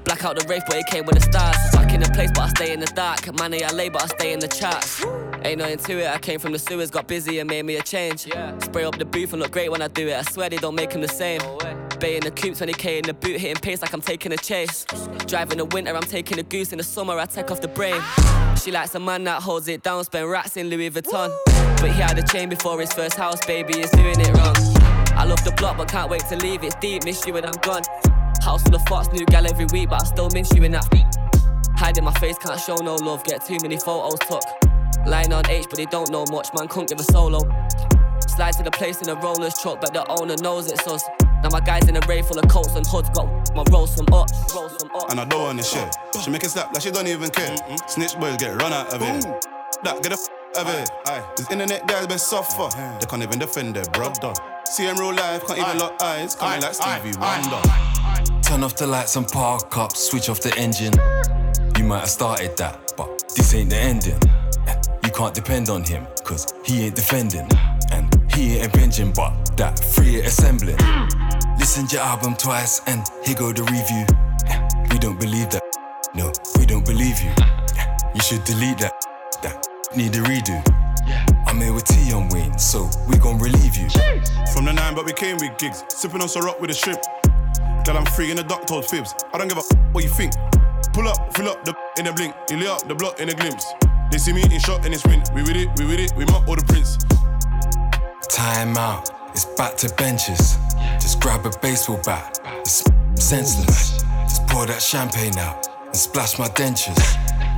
Black 0.05 0.23
out 0.23 0.37
the 0.37 0.45
rave, 0.47 0.61
but 0.67 0.77
it 0.77 0.85
came 0.85 1.05
with 1.05 1.15
the 1.15 1.21
stars. 1.21 1.57
Stuck 1.69 1.91
in 1.91 1.99
the 1.99 2.09
place, 2.11 2.29
but 2.33 2.43
I 2.43 2.49
stay 2.49 2.73
in 2.73 2.79
the 2.79 2.85
dark. 2.87 3.37
Money 3.39 3.63
I 3.63 3.71
lay, 3.71 3.89
but 3.89 4.03
I 4.03 4.07
stay 4.07 4.33
in 4.33 4.39
the 4.39 4.47
charts. 4.47 5.03
Ain't 5.45 5.59
nothing 5.59 5.77
to 5.77 5.99
it, 5.99 6.07
I 6.07 6.17
came 6.17 6.39
from 6.39 6.53
the 6.53 6.57
sewers, 6.57 6.89
got 6.89 7.07
busy 7.07 7.37
and 7.37 7.47
made 7.47 7.65
me 7.65 7.75
a 7.75 7.83
change. 7.83 8.21
Spray 8.63 8.83
up 8.83 8.97
the 8.97 9.05
booth 9.05 9.31
and 9.31 9.39
look 9.39 9.51
great 9.51 9.69
when 9.69 9.79
I 9.79 9.87
do 9.87 10.07
it. 10.07 10.17
I 10.17 10.23
swear 10.23 10.49
they 10.49 10.57
don't 10.57 10.73
make 10.73 10.89
them 10.89 11.01
the 11.01 11.07
same. 11.07 11.39
Bay 11.99 12.15
in 12.15 12.23
the 12.23 12.31
coupe, 12.31 12.55
20k 12.55 12.97
in 12.97 13.03
the 13.03 13.13
boot, 13.13 13.39
hitting 13.39 13.61
pace 13.61 13.83
like 13.83 13.93
I'm 13.93 14.01
taking 14.01 14.31
a 14.31 14.37
chase. 14.37 14.85
Driving 15.27 15.51
in 15.51 15.57
the 15.59 15.65
winter, 15.65 15.95
I'm 15.95 16.01
taking 16.01 16.39
a 16.39 16.43
goose. 16.43 16.71
In 16.71 16.79
the 16.79 16.83
summer, 16.83 17.19
I 17.19 17.27
take 17.27 17.51
off 17.51 17.61
the 17.61 17.67
brain. 17.67 18.01
She 18.59 18.71
likes 18.71 18.95
a 18.95 18.99
man 18.99 19.23
that 19.25 19.43
holds 19.43 19.67
it 19.67 19.83
down, 19.83 20.03
spend 20.03 20.31
rats 20.31 20.57
in 20.57 20.71
Louis 20.71 20.89
Vuitton. 20.89 21.31
But 21.79 21.91
he 21.91 22.01
had 22.01 22.17
a 22.17 22.23
chain 22.23 22.49
before 22.49 22.81
his 22.81 22.91
first 22.91 23.15
house, 23.15 23.45
baby 23.45 23.81
is 23.81 23.91
doing 23.91 24.19
it 24.19 24.35
wrong. 24.35 24.55
I 25.15 25.25
love 25.25 25.43
the 25.43 25.51
block, 25.51 25.77
but 25.77 25.87
can't 25.87 26.09
wait 26.09 26.21
to 26.29 26.37
leave. 26.37 26.63
It's 26.63 26.73
deep, 26.77 27.03
miss 27.05 27.23
you 27.27 27.33
when 27.33 27.45
I'm 27.45 27.59
gone. 27.61 27.83
House 28.41 28.63
full 28.63 28.73
of 28.73 28.81
fucks, 28.85 29.13
new 29.13 29.27
gal 29.27 29.45
every 29.45 29.65
week, 29.65 29.89
but 29.89 30.01
I 30.01 30.05
still 30.05 30.29
miss 30.31 30.51
you 30.55 30.63
in 30.63 30.71
that. 30.71 30.87
Hiding 31.77 32.03
my 32.03 32.13
face, 32.13 32.39
can't 32.39 32.59
show 32.59 32.77
no 32.77 32.95
love, 32.95 33.23
get 33.23 33.45
too 33.45 33.57
many 33.61 33.77
photos 33.77 34.17
took. 34.27 34.64
Lying 35.05 35.33
on 35.33 35.47
H, 35.49 35.65
but 35.69 35.77
they 35.77 35.85
don't 35.85 36.09
know 36.09 36.25
much, 36.31 36.49
man, 36.53 36.67
couldn't 36.67 36.89
give 36.89 36.99
a 36.99 37.03
solo. 37.03 37.39
Slide 38.27 38.53
to 38.53 38.63
the 38.63 38.71
place 38.71 39.01
in 39.01 39.09
a 39.09 39.15
roller's 39.15 39.57
truck, 39.59 39.79
but 39.79 39.93
the 39.93 40.05
owner 40.19 40.35
knows 40.41 40.71
it's 40.71 40.85
us. 40.87 41.03
Now 41.43 41.49
my 41.51 41.59
guys 41.59 41.87
in 41.87 41.95
a 41.95 42.01
rave 42.07 42.25
full 42.25 42.39
of 42.39 42.49
coats 42.49 42.75
and 42.75 42.85
hoods, 42.87 43.09
got 43.09 43.27
my 43.55 43.63
rolls 43.71 43.95
from 43.95 44.07
up, 44.13 44.29
rolls 44.55 44.75
from 44.81 44.89
up. 44.95 45.11
And 45.11 45.19
I 45.19 45.25
don't 45.25 45.41
wanna 45.41 45.63
share. 45.63 45.89
She 46.23 46.31
make 46.31 46.43
it 46.43 46.49
slap 46.49 46.73
like 46.73 46.81
she 46.81 46.91
don't 46.91 47.07
even 47.07 47.29
care. 47.29 47.55
Snitch 47.87 48.17
boys 48.19 48.37
get 48.37 48.59
run 48.61 48.73
out 48.73 48.93
of 48.93 49.01
it. 49.01 49.25
That 49.83 50.01
get 50.01 50.11
a 50.11 50.15
f 50.15 50.27
of 50.57 50.67
it. 50.73 50.89
Aye. 51.05 51.23
These 51.37 51.51
internet 51.51 51.85
guys 51.87 52.07
been 52.07 52.17
suffer. 52.17 52.63
Mm-hmm. 52.63 52.99
They 52.99 53.05
can't 53.05 53.23
even 53.23 53.39
defend 53.39 53.75
their 53.75 53.85
brother. 53.85 54.33
See 54.65 54.85
him 54.85 54.97
real 54.97 55.13
life, 55.13 55.45
can't 55.45 55.59
even 55.59 55.77
lock 55.77 56.01
eyes. 56.01 56.35
Coming 56.35 56.61
like 56.61 56.73
Stevie 56.73 57.17
Wonder. 57.19 57.61
Turn 58.41 58.63
off 58.63 58.75
the 58.75 58.87
lights 58.87 59.15
and 59.15 59.27
park 59.27 59.77
up, 59.77 59.95
switch 59.95 60.29
off 60.29 60.39
the 60.41 60.55
engine. 60.57 60.93
You 61.77 61.83
might 61.83 61.99
have 61.99 62.09
started 62.09 62.57
that, 62.57 62.93
but 62.97 63.33
this 63.35 63.53
ain't 63.53 63.69
the 63.69 63.77
ending. 63.77 64.19
You 65.15 65.19
can't 65.21 65.33
depend 65.33 65.69
on 65.69 65.81
him, 65.81 66.05
cause 66.25 66.45
he 66.65 66.83
ain't 66.83 66.95
defending. 66.97 67.47
And 67.93 68.13
he 68.33 68.57
ain't 68.57 68.65
impinging, 68.65 69.13
but 69.13 69.31
that 69.55 69.79
free 69.79 70.17
it 70.17 70.25
assembling. 70.25 70.75
Listen 71.57 71.87
to 71.87 71.95
your 71.95 72.03
album 72.03 72.35
twice, 72.35 72.81
and 72.85 73.01
here 73.23 73.35
go 73.35 73.53
the 73.53 73.63
review. 73.63 74.03
We 74.91 74.99
don't 74.99 75.17
believe 75.17 75.49
that. 75.51 75.63
No, 76.15 76.33
we 76.59 76.65
don't 76.65 76.85
believe 76.85 77.21
you. 77.21 77.31
You 78.13 78.19
should 78.19 78.43
delete 78.43 78.79
that. 78.79 78.91
That 79.41 79.65
need 79.95 80.13
a 80.17 80.19
redo. 80.19 80.59
I'm 81.47 81.61
here 81.61 81.71
with 81.71 81.85
T 81.85 82.11
on 82.11 82.27
Wayne, 82.27 82.59
so 82.59 82.89
we 83.07 83.15
gon' 83.17 83.39
relieve 83.39 83.77
you. 83.77 83.87
From 84.51 84.65
the 84.65 84.73
nine, 84.73 84.95
but 84.95 85.05
we 85.05 85.13
came 85.13 85.37
with 85.37 85.57
gigs. 85.57 85.85
Sipping 85.87 86.19
on 86.19 86.27
some 86.27 86.43
rock 86.43 86.59
with 86.59 86.71
a 86.71 86.73
shrimp. 86.73 86.99
Girl, 87.85 87.95
I'm 87.95 88.05
free 88.05 88.31
in 88.31 88.35
the 88.35 88.43
duck 88.43 88.65
told 88.65 88.83
fibs. 88.83 89.15
I 89.33 89.37
don't 89.37 89.47
give 89.47 89.59
a 89.59 89.61
f- 89.61 89.93
what 89.93 90.03
you 90.03 90.09
think. 90.09 90.33
Pull 90.91 91.07
up, 91.07 91.33
fill 91.37 91.47
up 91.47 91.63
the 91.63 91.73
in 91.97 92.03
the 92.03 92.11
blink. 92.11 92.35
You 92.49 92.57
lay 92.57 92.67
up 92.67 92.85
the 92.85 92.95
block 92.95 93.21
in 93.21 93.29
a 93.29 93.33
glimpse. 93.33 93.65
They 94.15 94.19
see 94.19 94.31
me 94.31 94.43
in 94.43 94.59
shot 94.61 94.85
and 94.85 94.93
it's 94.93 95.05
win. 95.05 95.21
We 95.33 95.41
with 95.41 95.57
it, 95.57 95.67
we 95.77 95.85
with 95.85 95.99
it, 95.99 96.15
we 96.15 96.23
mock 96.23 96.47
all 96.47 96.55
the 96.55 96.63
prince. 96.63 96.95
Time 98.29 98.77
out, 98.77 99.09
it's 99.31 99.43
back 99.57 99.75
to 99.79 99.93
benches. 99.95 100.55
Just 101.01 101.19
grab 101.19 101.45
a 101.45 101.51
baseball 101.61 101.99
bat, 102.05 102.39
it's 102.61 102.81
senseless. 103.15 104.01
Just 104.23 104.47
pour 104.47 104.65
that 104.67 104.81
champagne 104.81 105.37
out 105.37 105.67
and 105.87 105.97
splash 105.97 106.39
my 106.39 106.47
dentures. 106.47 106.97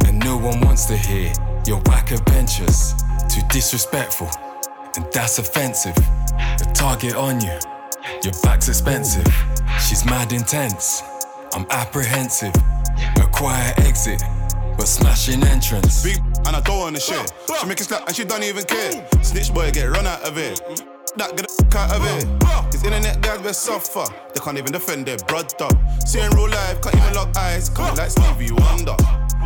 And 0.08 0.18
no 0.18 0.36
one 0.36 0.60
wants 0.62 0.86
to 0.86 0.98
hear 0.98 1.32
your 1.68 1.80
whack 1.86 2.10
adventures. 2.10 2.96
Too 3.30 3.42
disrespectful, 3.52 4.32
and 4.96 5.06
that's 5.14 5.38
offensive. 5.38 5.94
The 5.94 6.72
target 6.74 7.16
on 7.16 7.40
you, 7.40 7.60
your 8.24 8.34
back's 8.42 8.68
expensive. 8.68 9.28
She's 9.88 10.04
mad 10.06 10.34
intense, 10.34 11.04
I'm 11.54 11.68
apprehensive. 11.70 12.56
A 13.18 13.28
quiet 13.32 13.78
exit, 13.78 14.24
but 14.76 14.88
smashing 14.88 15.44
entrance. 15.44 16.02
Big 16.02 16.37
and 16.48 16.56
I 16.56 16.62
don't 16.62 16.80
wanna 16.80 17.00
share. 17.00 17.26
She 17.60 17.68
make 17.68 17.80
it 17.80 17.84
slap 17.84 18.08
and 18.08 18.16
she 18.16 18.24
don't 18.24 18.44
even 18.44 18.64
care. 18.64 19.06
Snitch 19.22 19.54
boy 19.54 19.70
get 19.72 19.90
run 19.90 20.08
out 20.08 20.24
of 20.24 20.38
it. 20.38 20.62
That 21.18 21.36
get 21.36 21.48
the 21.48 21.66
f 21.68 21.76
out 21.76 21.96
of 21.96 22.04
it. 22.06 22.72
These 22.72 22.84
internet 22.84 23.22
guys 23.22 23.42
best 23.42 23.64
suffer. 23.64 24.06
They 24.34 24.40
can't 24.40 24.58
even 24.58 24.72
defend 24.72 25.06
their 25.06 25.18
brother. 25.18 25.70
See 26.06 26.20
in 26.20 26.32
real 26.32 26.50
life, 26.50 26.82
can't 26.82 26.96
even 26.96 27.14
lock 27.14 27.36
eyes. 27.36 27.70
Coming 27.70 27.98
like 27.98 28.12
Stevie 28.12 28.52
Wonder. 28.52 28.96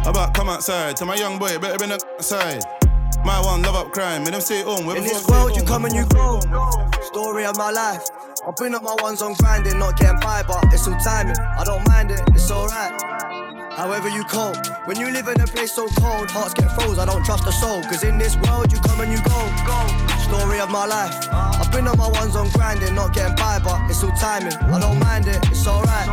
About 0.06 0.34
come 0.34 0.50
outside, 0.50 0.96
tell 0.96 1.08
my 1.08 1.16
young 1.16 1.40
boy, 1.40 1.58
better 1.60 1.78
been 1.78 1.92
outside. 1.92 2.64
My 3.24 3.40
one 3.40 3.62
love 3.62 3.76
up 3.76 3.92
crime, 3.92 4.24
make 4.24 4.32
them 4.32 4.42
stay 4.42 4.64
home. 4.64 4.90
In 4.96 5.04
this 5.04 5.28
world, 5.28 5.56
you 5.56 5.64
come 5.64 5.86
and 5.86 5.94
you 5.94 6.06
go. 6.08 6.40
Story 7.04 7.46
of 7.46 7.56
my 7.58 7.70
life. 7.70 8.04
I've 8.48 8.56
been 8.56 8.74
up 8.74 8.82
my 8.84 8.96
ones 9.00 9.22
on 9.22 9.34
grinding, 9.36 9.78
not 9.78 9.98
getting 9.98 10.20
by, 10.20 10.44
but 10.44 10.74
it's 10.74 10.88
all 10.88 10.98
timing. 11.00 11.38
I 11.38 11.64
don't 11.64 11.88
mind 11.88 12.10
it, 12.10 12.22
it's 12.34 12.50
alright. 12.50 12.92
However 13.76 14.10
you 14.10 14.24
cope, 14.26 14.58
when 14.86 15.00
you 15.00 15.10
live 15.12 15.28
in 15.28 15.40
a 15.40 15.48
place 15.48 15.72
so 15.72 15.88
cold, 15.88 16.30
hearts 16.30 16.54
get 16.54 16.72
froze. 16.74 17.00
I 17.00 17.06
don't 17.06 17.24
trust 17.24 17.48
a 17.48 17.52
soul, 17.52 17.82
cause 17.84 18.04
in 18.04 18.18
this 18.18 18.36
world 18.38 18.72
you 18.72 18.80
come 18.80 19.00
and 19.00 19.12
you 19.12 19.20
go. 19.24 19.40
Story 20.28 20.60
of 20.60 20.70
my 20.70 20.86
life. 20.86 21.28
I've 21.32 21.72
been 21.72 21.88
on 21.88 21.98
my 21.98 22.10
ones 22.10 22.36
on 22.36 22.50
grinding, 22.50 22.94
not 22.96 23.14
getting 23.14 23.36
by, 23.36 23.60
but 23.60 23.80
it's 23.90 24.04
all 24.04 24.12
timing. 24.12 24.54
I 24.54 24.80
don't 24.80 25.00
mind 25.00 25.28
it, 25.28 25.38
it's 25.50 25.66
alright. 25.66 26.08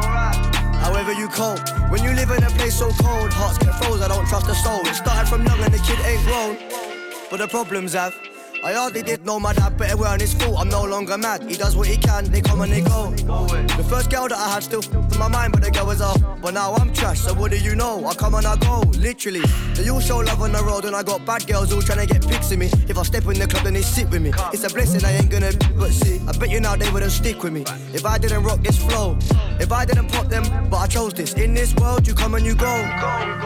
However 0.77 1.12
you 1.12 1.29
cope, 1.29 1.61
when 1.90 2.03
you 2.05 2.12
live 2.12 2.31
in 2.31 2.44
a 2.44 2.51
place 2.51 2.79
so 2.79 2.90
cold, 3.03 3.33
hearts 3.33 3.59
get 3.59 3.75
froze. 3.75 4.01
I 4.01 4.09
don't 4.09 4.27
trust 4.27 4.47
a 4.49 4.55
soul. 4.55 4.81
It 4.87 4.94
started 4.94 5.29
from 5.29 5.44
young 5.44 5.61
and 5.61 5.75
the 5.75 5.79
kid 5.79 5.99
ain't 6.07 6.25
grown. 6.25 6.57
But 7.31 7.38
the 7.38 7.49
problems 7.49 7.92
have. 7.92 8.14
I 8.64 8.73
hardly 8.73 9.03
did 9.03 9.25
know 9.25 9.38
my 9.38 9.53
dad 9.53 9.77
better 9.79 9.97
wear 9.97 10.11
on 10.11 10.18
his 10.18 10.35
fault. 10.35 10.59
I'm 10.59 10.68
no 10.68 10.85
longer 10.85 11.16
mad. 11.16 11.49
He 11.49 11.57
does 11.57 11.77
what 11.77 11.87
he 11.87 11.97
can, 11.97 12.25
they 12.25 12.40
come 12.40 12.61
and 12.61 12.73
they 12.73 12.81
go. 12.81 13.11
The 13.11 13.87
first 13.88 14.11
girl 14.11 14.29
that 14.29 14.37
I 14.37 14.49
had 14.49 14.64
still 14.64 14.83
in 14.83 15.18
my 15.18 15.29
mind, 15.29 15.53
but 15.53 15.62
the 15.62 15.71
girl 15.71 15.87
was 15.87 16.01
off. 16.01 16.21
But 16.42 16.55
now 16.55 16.75
I'm 16.75 16.92
trash, 16.92 17.21
so 17.21 17.35
what 17.35 17.53
do 17.53 17.59
you 17.59 17.77
know? 17.77 18.05
I 18.07 18.14
come 18.14 18.35
and 18.35 18.47
I 18.47 18.57
go, 18.57 18.81
literally. 18.99 19.42
They 19.75 19.88
all 19.88 20.01
show 20.01 20.18
love 20.18 20.42
on 20.42 20.53
the 20.53 20.62
road, 20.62 20.85
and 20.87 20.97
I 20.97 21.03
got 21.03 21.25
bad 21.25 21.47
girls 21.47 21.73
all 21.73 21.83
trying 21.83 22.07
to 22.07 22.12
get 22.12 22.27
pics 22.27 22.51
of 22.51 22.59
me. 22.59 22.66
If 22.88 22.99
I 22.99 23.03
step 23.05 23.25
in 23.27 23.38
the 23.38 23.47
club, 23.47 23.62
then 23.62 23.75
they 23.75 23.83
sit 23.83 24.11
with 24.11 24.23
me. 24.23 24.33
It's 24.53 24.64
a 24.64 24.68
blessing, 24.68 25.05
I 25.05 25.12
ain't 25.12 25.31
gonna, 25.31 25.53
but 25.77 25.90
see, 25.90 26.21
I 26.27 26.33
bet 26.33 26.51
you 26.51 26.61
now 26.61 26.75
they 26.75 26.90
wouldn't 26.90 27.12
stick 27.12 27.42
with 27.42 27.53
me. 27.53 27.64
If 27.92 28.05
I 28.05 28.18
didn't 28.18 28.42
rock 28.42 28.61
this 28.62 28.79
flow, 28.79 29.16
if 29.61 29.71
I 29.71 29.85
didn't 29.85 30.09
pop 30.09 30.27
them, 30.27 30.44
but 30.68 30.79
I 30.79 30.87
chose 30.87 31.14
this. 31.14 31.35
In 31.35 31.55
this 31.55 31.75
world, 31.77 32.07
you 32.07 32.14
come 32.14 32.35
and 32.35 32.44
you 32.44 32.55
go. 32.55 32.75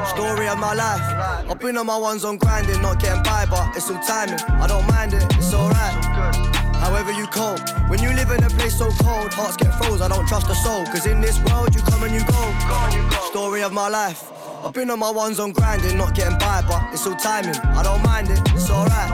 Story 0.09 0.49
of 0.49 0.59
my 0.59 0.73
life. 0.73 1.03
I've 1.51 1.59
been 1.59 1.77
on 1.77 1.87
my 1.87 1.99
ones 1.99 2.25
on 2.25 2.39
grinding, 2.39 2.81
not 2.81 2.99
getting 3.01 3.23
by, 3.23 3.47
but 3.47 3.77
it's 3.77 3.91
all 3.91 4.01
timing. 4.03 4.41
I 4.41 4.67
don't 4.67 4.87
mind 4.89 5.02
it, 5.11 5.25
it's 5.37 5.53
alright. 5.53 5.95
However 6.79 7.13
you 7.13 7.27
cope, 7.27 7.59
when 7.91 8.01
you 8.01 8.13
live 8.13 8.31
in 8.31 8.45
a 8.45 8.51
place 8.51 8.79
so 8.79 8.91
cold, 9.03 9.33
hearts 9.35 9.57
get 9.57 9.75
froze. 9.75 10.01
I 10.01 10.09
don't 10.09 10.27
trust 10.29 10.49
a 10.49 10.55
soul, 10.55 10.85
cause 10.87 11.07
in 11.07 11.21
this 11.21 11.39
world 11.45 11.75
you 11.75 11.81
come 11.83 12.03
and 12.05 12.15
you 12.15 12.23
go. 12.27 12.43
Story 13.31 13.63
of 13.63 13.73
my 13.73 13.89
life. 13.89 14.31
I've 14.65 14.73
been 14.73 14.91
on 14.91 15.01
my 15.01 15.11
ones 15.11 15.41
on 15.41 15.53
grinding, 15.53 15.99
not 15.99 16.15
getting 16.15 16.39
by, 16.39 16.63
but 16.69 16.83
it's 16.93 17.05
all 17.07 17.17
timing. 17.17 17.57
I 17.57 17.83
don't 17.83 18.03
mind 18.05 18.31
it, 18.31 18.39
it's 18.55 18.71
alright. 18.71 19.11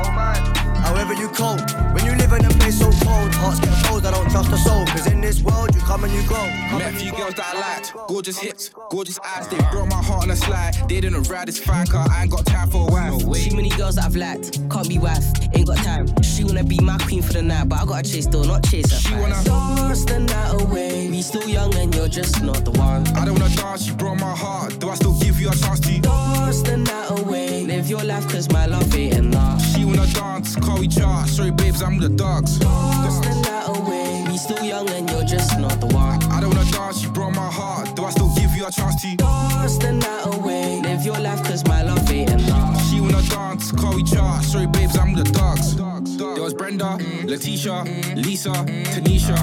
However 0.85 1.15
you 1.15 1.29
cope, 1.29 1.65
when 1.95 2.05
you 2.05 2.15
live 2.29 2.41
in 2.41 2.47
a 2.47 2.55
place 2.59 2.79
so 2.79 2.91
cold, 3.05 3.35
hearts 3.35 3.61
get 3.61 3.75
froze. 3.87 4.05
I 4.05 4.11
don't 4.11 4.31
trust 4.31 4.53
a 4.53 4.59
soul, 4.59 4.85
cause 4.87 5.07
in 5.07 5.21
this 5.21 5.43
world 5.43 5.75
you 5.75 5.81
come 5.81 6.05
and 6.05 6.13
you 6.13 6.23
go. 6.29 6.43
Met 6.77 6.95
a 6.95 6.97
few 6.97 7.13
girls 7.13 7.35
that 7.35 7.55
I 7.55 7.61
liked, 7.61 7.95
gorgeous 8.09 8.39
hips, 8.39 8.71
gorgeous 8.91 9.19
eyes. 9.21 9.49
They 9.49 9.59
broke 9.71 9.89
my 9.89 10.03
heart 10.03 10.25
on 10.25 10.31
a 10.31 10.37
slide. 10.37 10.75
They 10.89 11.01
didn't 11.01 11.29
ride 11.29 11.49
this 11.49 11.59
fine 11.59 11.87
car. 11.87 12.07
I 12.11 12.23
ain't 12.23 12.31
got 12.31 12.47
time 12.47 12.71
for 12.71 12.89
a 12.89 12.93
wife. 12.93 13.19
Too 13.19 13.57
many 13.57 13.71
girls 13.71 13.97
that 13.97 14.05
I've 14.05 14.17
liked, 14.17 14.69
can't 14.71 14.89
be 14.89 14.99
wife, 14.99 15.25
ain't 15.55 15.67
got 15.67 15.79
time. 15.79 16.07
She 16.23 16.45
wanna 16.45 16.65
be 16.65 16.79
my 16.81 16.99
queen 16.99 17.23
for 17.23 17.33
the 17.33 17.43
night, 17.43 17.69
but 17.69 17.81
I 17.81 17.87
gotta 17.87 18.11
chase 18.11 18.27
though, 18.27 18.43
not 18.43 18.65
chase 18.65 18.91
her. 18.93 18.99
She 18.99 19.15
wanna 19.15 19.43
dance 19.45 20.05
the 20.05 20.21
night 20.21 20.63
away. 20.63 21.09
We 21.09 21.23
still 21.23 21.49
young 21.49 21.75
and 21.75 21.95
you're 21.95 22.09
just 22.09 22.43
not 22.43 22.65
the 22.65 22.73
one. 22.73 23.07
I 23.17 23.25
don't 23.25 23.39
wanna 23.39 23.55
dance, 23.55 23.87
you 23.87 23.95
broke 23.95 24.21
my 24.21 24.37
heart. 24.37 24.79
Do 24.79 24.91
I 24.91 24.95
still 24.95 25.19
give 25.19 25.41
you 25.41 25.49
a 25.49 25.55
chance 25.55 25.81
to 25.81 26.01
dance 26.01 26.63
the 26.63 26.77
night 26.77 27.21
away? 27.21 27.65
Live 27.65 27.89
your 27.89 28.05
life, 28.05 28.29
cause 28.29 28.51
my 28.51 28.67
love 28.67 28.95
ain't 28.95 29.15
enough. 29.15 29.78
Wanna 29.89 30.07
dance, 30.13 30.55
call 30.57 30.85
each 30.85 30.99
other. 31.01 31.27
Sorry, 31.27 31.51
babes, 31.51 31.81
I'm 31.81 31.99
the 31.99 32.11
dogs. 32.11 32.59
Dance 32.59 33.21
the 33.21 33.33
that 33.49 33.69
away. 33.69 34.23
We 34.29 34.37
still 34.37 34.63
young 34.63 34.87
and 34.91 35.09
you're 35.09 35.25
just 35.25 35.59
not 35.59 35.81
the 35.81 35.87
one. 35.87 36.23
I 36.25 36.43
don't 36.43 36.55
wanna 36.55 36.71
dance, 36.71 37.03
you 37.03 37.09
broke 37.09 37.35
my 37.35 37.51
heart. 37.51 37.97
Do 37.97 38.05
I 38.05 38.11
still 38.11 38.29
give 38.35 38.55
you 38.55 38.67
a 38.67 38.71
chance 38.71 39.01
to 39.01 39.17
dance 39.17 39.79
the 39.79 39.93
night 39.93 40.27
away? 40.27 40.83
Live 40.83 41.07
your 41.07 41.19
life, 41.19 41.43
cause 41.43 41.65
my 41.65 41.83
love 41.83 42.11
ain't 42.13 42.31
enough. 42.31 42.87
She 42.91 43.01
wanna 43.01 43.23
dance, 43.23 43.73
call 43.73 43.99
each 43.99 44.13
other. 44.15 44.43
Sorry, 44.45 44.67
babes, 44.67 44.99
I'm 44.99 45.15
the 45.15 45.25
dogs. 45.25 45.75
There 46.19 46.43
was 46.43 46.53
Brenda, 46.53 46.99
Letitia, 47.29 47.85
Lisa, 48.17 48.51
Tanisha, 48.89 49.37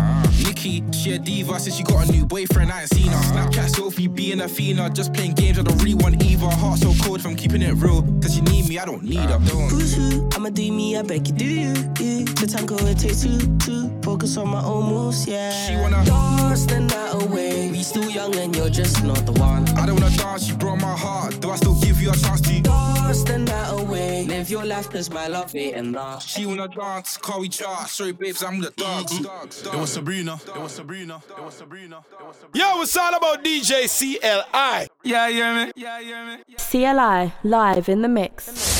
Nikki. 0.44 0.84
She 0.92 1.14
a 1.14 1.20
diva 1.20 1.60
since 1.60 1.76
she 1.76 1.84
got 1.84 2.10
a 2.10 2.12
new 2.12 2.26
boyfriend. 2.26 2.72
I 2.72 2.82
ain't 2.82 2.90
seen 2.90 3.12
her. 3.12 3.18
Snapchat 3.18 3.76
Sophie 3.76 4.08
being 4.08 4.42
a 4.42 4.48
Fina, 4.48 4.90
just 4.90 5.14
playing 5.14 5.36
games. 5.36 5.60
I 5.60 5.62
don't 5.62 5.78
really 5.78 5.94
want 5.94 6.24
either. 6.24 6.48
Heart 6.48 6.80
so 6.80 6.94
cold 7.04 7.20
if 7.20 7.28
I'm 7.28 7.36
keeping 7.36 7.62
it 7.62 7.74
real. 7.76 8.02
Cause 8.24 8.36
you 8.36 8.42
need 8.42 8.68
me, 8.68 8.80
I 8.80 8.86
don't 8.86 9.04
need 9.04 9.30
her. 9.30 9.38
Who's 9.38 9.96
who? 9.96 10.28
I'ma 10.34 10.50
do 10.50 10.72
me, 10.72 10.98
I 10.98 11.04
beg 11.04 11.28
you, 11.28 11.34
do 11.36 11.46
you? 11.46 11.74
you. 12.00 12.26
The 12.26 12.48
tango 12.52 12.76
it 12.88 12.98
takes 12.98 13.22
two, 13.22 13.38
two. 13.60 14.02
Focus 14.02 14.36
on 14.38 14.50
my 14.50 14.64
own 14.64 14.90
moves, 14.90 15.28
yeah. 15.28 15.52
She 15.52 15.76
wanna 15.76 16.04
dance 16.06 16.66
the 16.66 16.80
night 16.80 17.14
away. 17.22 17.70
We 17.70 17.84
still 17.84 18.10
young 18.10 18.36
and 18.36 18.56
you're 18.56 18.70
just 18.70 19.04
not 19.04 19.28
the 19.28 19.34
one. 19.34 19.70
I 19.78 19.86
don't 19.86 20.02
wanna 20.02 20.16
dance, 20.18 20.48
you 20.48 20.56
broke 20.56 20.82
my 20.82 20.98
heart. 20.98 21.40
Do 21.40 21.52
I 21.52 21.56
still 21.58 21.80
give 21.82 22.02
you 22.02 22.10
a 22.10 22.16
chance 22.16 22.42
to 22.42 22.62
dance 22.62 22.85
the 23.14 23.38
night 23.38 23.70
away? 23.72 24.26
Live 24.26 24.50
your 24.50 24.66
life, 24.66 24.90
cause 24.90 25.10
my 25.10 25.28
love 25.28 25.56
ain't 25.56 25.76
enough. 25.78 26.28
She 26.28 26.46
wanna 26.46 26.68
dance, 26.68 27.18
call 27.18 27.46
each 27.46 27.62
other. 27.62 27.88
Sorry, 27.88 28.12
babes, 28.12 28.44
I'm 28.44 28.60
the 28.60 28.72
dogs. 28.72 29.14
Mm-hmm. 29.14 29.76
It 29.76 29.80
was 29.80 29.92
Sabrina. 29.92 30.40
It 30.48 30.62
was 30.62 30.72
Sabrina. 30.74 31.22
It 31.30 31.44
was 31.44 31.54
Sabrina. 31.54 32.04
Yo, 32.54 32.82
it's 32.82 32.98
all 32.98 33.14
about 33.14 33.44
DJ 33.44 33.88
CLI. 33.88 34.88
Yeah, 35.04 35.28
yeah, 35.28 35.54
man. 35.54 35.72
Yeah, 35.76 36.00
yeah, 36.00 36.26
man. 36.26 36.44
CLI 36.58 37.34
live 37.48 37.90
in 37.90 38.02
the 38.02 38.10
mix. 38.10 38.75